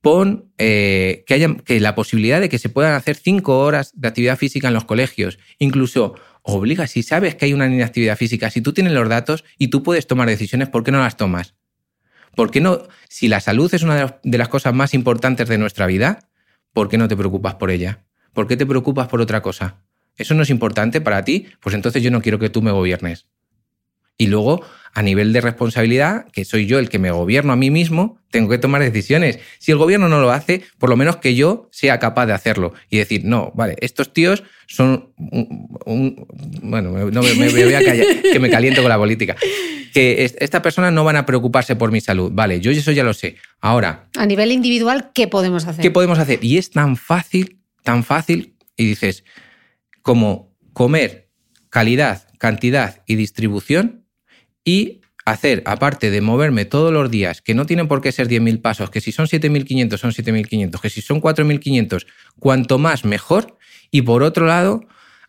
[0.00, 4.08] Pon eh, que haya que la posibilidad de que se puedan hacer cinco horas de
[4.08, 5.38] actividad física en los colegios.
[5.58, 9.68] Incluso obliga, si sabes que hay una inactividad física, si tú tienes los datos y
[9.68, 11.54] tú puedes tomar decisiones, ¿por qué no las tomas?
[12.34, 15.86] ¿Por qué no, si la salud es una de las cosas más importantes de nuestra
[15.86, 16.30] vida,
[16.72, 18.04] ¿por qué no te preocupas por ella?
[18.32, 19.82] ¿Por qué te preocupas por otra cosa?
[20.18, 21.46] ¿Eso no es importante para ti?
[21.60, 23.26] Pues entonces yo no quiero que tú me gobiernes.
[24.20, 24.62] Y luego,
[24.92, 28.50] a nivel de responsabilidad, que soy yo el que me gobierno a mí mismo, tengo
[28.50, 29.38] que tomar decisiones.
[29.60, 32.74] Si el gobierno no lo hace, por lo menos que yo sea capaz de hacerlo
[32.90, 36.26] y decir, no, vale, estos tíos son un,
[36.62, 39.36] bueno, no me, voy a callar, que me caliento con la política.
[39.94, 42.32] Que estas personas no van a preocuparse por mi salud.
[42.34, 43.36] Vale, yo eso ya lo sé.
[43.60, 44.08] Ahora.
[44.16, 45.80] A nivel individual, ¿qué podemos hacer?
[45.80, 46.40] ¿Qué podemos hacer?
[46.42, 49.24] Y es tan fácil, tan fácil, y dices,
[50.08, 51.28] como comer
[51.68, 54.06] calidad, cantidad y distribución
[54.64, 58.62] y hacer, aparte de moverme todos los días, que no tienen por qué ser 10.000
[58.62, 62.06] pasos, que si son 7.500 son 7.500, que si son 4.500,
[62.38, 63.58] cuanto más mejor.
[63.90, 64.80] Y por otro lado,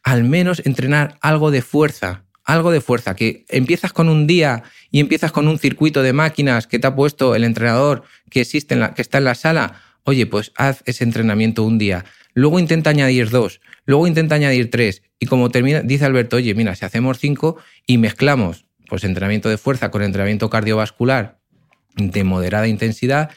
[0.02, 5.02] al menos entrenar algo de fuerza, algo de fuerza, que empiezas con un día y
[5.02, 8.80] empiezas con un circuito de máquinas que te ha puesto el entrenador que existe en
[8.80, 9.82] la, que está en la sala.
[10.06, 13.60] oye, pues haz ese entrenamiento un día, luego intenta añadir dos,
[13.90, 15.02] luego intenta añadir tres.
[15.20, 17.58] Y como termina, dice Alberto, oye, mira, si hacemos cinco
[17.88, 21.40] y mezclamos pues entrenamiento de fuerza con entrenamiento cardiovascular
[21.96, 23.32] de moderada intensidad,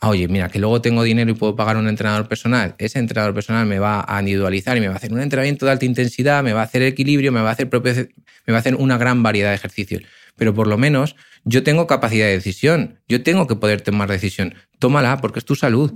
[0.00, 3.66] oye, mira, que luego tengo dinero y puedo pagar un entrenador personal, ese entrenador personal
[3.66, 6.52] me va a individualizar y me va a hacer un entrenamiento de alta intensidad, me
[6.52, 9.48] va a hacer equilibrio, me va a hacer, me va a hacer una gran variedad
[9.48, 10.04] de ejercicios.
[10.36, 14.54] Pero por lo menos yo tengo capacidad de decisión, yo tengo que poder tomar decisión.
[14.78, 15.92] Tómala porque es tu salud.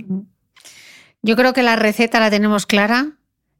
[1.21, 3.13] Yo creo que la receta la tenemos clara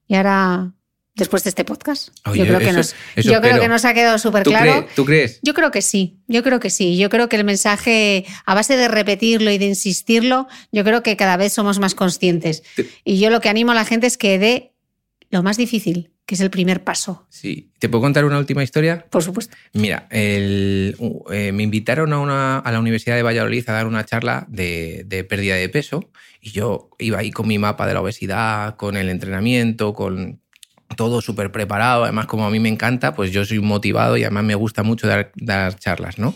[0.07, 0.72] y ahora
[1.15, 2.10] después de este podcast.
[2.34, 4.86] yo creo, que, nos, yo creo que nos ha quedado súper claro.
[4.95, 5.40] ¿Tú crees?
[5.41, 6.98] Yo creo que sí, yo creo que sí.
[6.98, 11.15] Yo creo que el mensaje, a base de repetirlo y de insistirlo, yo creo que
[11.15, 12.64] cada vez somos más conscientes.
[13.03, 14.74] Y yo lo que animo a la gente es que dé
[15.30, 17.27] lo más difícil, que es el primer paso.
[17.30, 17.72] Sí.
[17.80, 19.06] ¿Te puedo contar una última historia?
[19.10, 19.56] Por supuesto.
[19.73, 20.93] Mira, eh,
[21.53, 25.23] me invitaron a, una, a, la Universidad de Valladolid a dar una charla de, de,
[25.23, 26.10] pérdida de peso
[26.41, 30.41] y yo iba ahí con mi mapa de la obesidad, con el entrenamiento, con
[30.95, 32.03] todo súper preparado.
[32.03, 35.07] Además, como a mí me encanta, pues yo soy motivado y además me gusta mucho
[35.07, 36.35] dar, dar charlas, ¿no?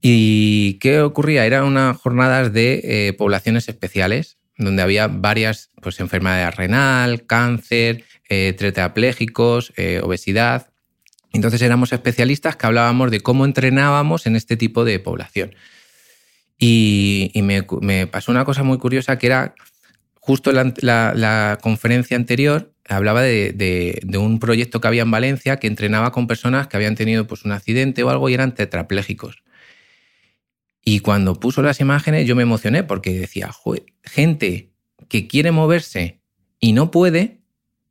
[0.00, 1.46] ¿Y qué ocurría?
[1.46, 8.56] Eran unas jornadas de eh, poblaciones especiales, donde había varias pues, enfermedades renal, cáncer, eh,
[9.76, 10.70] eh, obesidad.
[11.32, 15.54] Entonces éramos especialistas que hablábamos de cómo entrenábamos en este tipo de población.
[16.58, 19.54] Y, me, pasó una cosa muy curiosa que era
[20.14, 25.66] justo la, la, conferencia anterior hablaba de, de, un proyecto que había en Valencia que
[25.66, 29.42] entrenaba con personas que habían tenido pues, un accidente o algo y eran tetraplégicos.
[30.84, 33.50] Y cuando puso las imágenes yo me emocioné porque decía,
[34.02, 34.72] gente
[35.08, 36.20] que quiere moverse
[36.58, 37.40] y no puede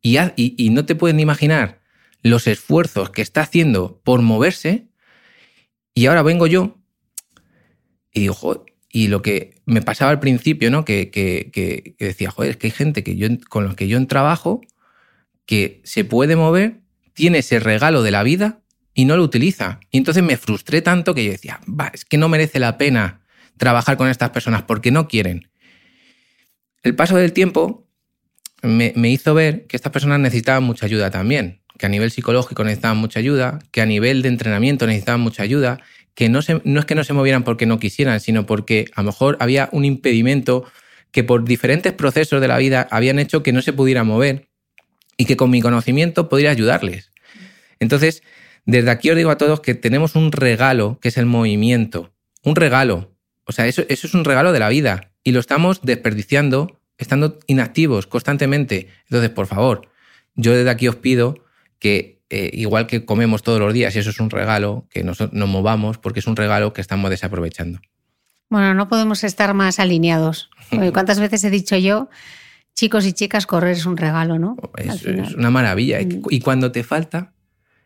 [0.02, 1.82] y, no te pueden imaginar
[2.24, 4.88] los esfuerzos que está haciendo por moverse
[5.94, 6.80] y ahora vengo yo
[8.14, 10.84] y digo, y lo que me pasaba al principio, ¿no?
[10.84, 14.62] Que, que, decía, joder, es que hay gente que yo, con la que yo trabajo
[15.46, 16.82] que se puede mover,
[17.14, 18.61] tiene ese regalo de la vida
[18.94, 19.80] y no lo utiliza.
[19.92, 23.22] Y entonces me frustré tanto que yo decía, va, es que no merece la pena
[23.58, 25.50] trabajar con estas personas porque no quieren.
[26.84, 27.88] El paso del tiempo
[28.64, 32.64] me, me hizo ver que estas personas necesitaban mucha ayuda también, que a nivel psicológico
[32.64, 35.80] necesitaban mucha ayuda, que a nivel de entrenamiento necesitaban mucha ayuda,
[36.16, 39.08] que no, no es que no se movieran porque no quisieran, sino porque a lo
[39.08, 40.66] mejor había un impedimento
[41.12, 44.50] que por diferentes procesos de la vida habían hecho que no se pudiera mover
[45.18, 47.12] y que con mi conocimiento podría ayudarles.
[47.80, 48.24] Entonces,
[48.66, 52.14] desde aquí os digo a todos que tenemos un regalo que es el movimiento.
[52.44, 53.16] Un regalo.
[53.46, 57.40] O sea, eso, eso es un regalo de la vida y lo estamos desperdiciando estando
[57.48, 58.88] inactivos constantemente.
[59.06, 59.90] Entonces, por favor,
[60.36, 61.44] yo desde aquí os pido
[61.80, 65.20] que eh, igual que comemos todos los días y eso es un regalo, que nos,
[65.34, 67.82] nos movamos porque es un regalo que estamos desaprovechando.
[68.50, 70.50] Bueno, no podemos estar más alineados.
[70.94, 72.10] ¿Cuántas veces he dicho yo,
[72.76, 74.56] chicos y chicas, correr es un regalo, ¿no?
[74.78, 75.04] Es,
[75.36, 76.00] una maravilla.
[76.02, 76.22] Mm.
[76.30, 77.34] Y cuando te falta,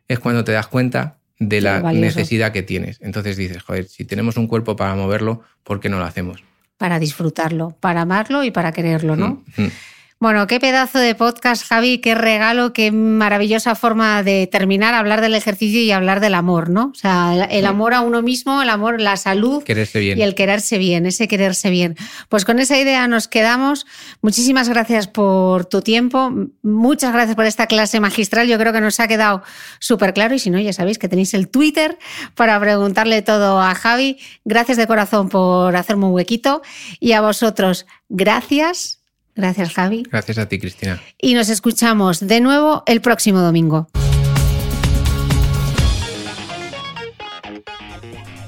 [0.08, 3.00] es cuando te das cuenta de la necesidad que tienes.
[3.02, 6.44] Entonces dices, joder, si tenemos un cuerpo para moverlo, ¿por qué no lo hacemos?
[6.78, 9.44] Para disfrutarlo, para amarlo y para quererlo, ¿no?
[9.58, 9.72] Mm, mm.
[10.18, 15.36] Bueno, qué pedazo de podcast, Javi, qué regalo, qué maravillosa forma de terminar, hablar del
[15.36, 16.86] ejercicio y hablar del amor, ¿no?
[16.86, 20.18] O sea, el amor a uno mismo, el amor, la salud quererse bien.
[20.18, 21.98] y el quererse bien, ese quererse bien.
[22.30, 23.86] Pues con esa idea nos quedamos.
[24.22, 26.32] Muchísimas gracias por tu tiempo,
[26.64, 28.48] muchas gracias por esta clase magistral.
[28.48, 29.44] Yo creo que nos ha quedado
[29.80, 32.00] súper claro y si no, ya sabéis que tenéis el Twitter
[32.36, 34.18] para preguntarle todo a Javi.
[34.46, 36.62] Gracias de corazón por hacerme un huequito
[37.02, 38.95] y a vosotros, gracias
[39.36, 40.04] Gracias, Javi.
[40.10, 41.02] Gracias a ti, Cristina.
[41.20, 43.88] Y nos escuchamos de nuevo el próximo domingo.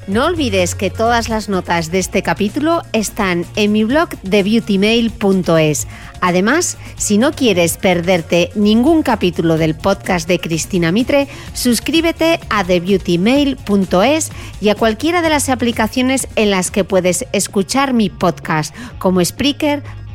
[0.08, 5.86] No olvides que todas las notas de este capítulo están en mi blog de beautymail.es.
[6.22, 14.32] Además, si no quieres perderte ningún capítulo del podcast de Cristina Mitre, suscríbete a thebeautymail.es
[14.62, 19.84] y a cualquiera de las aplicaciones en las que puedes escuchar mi podcast, como Spreaker,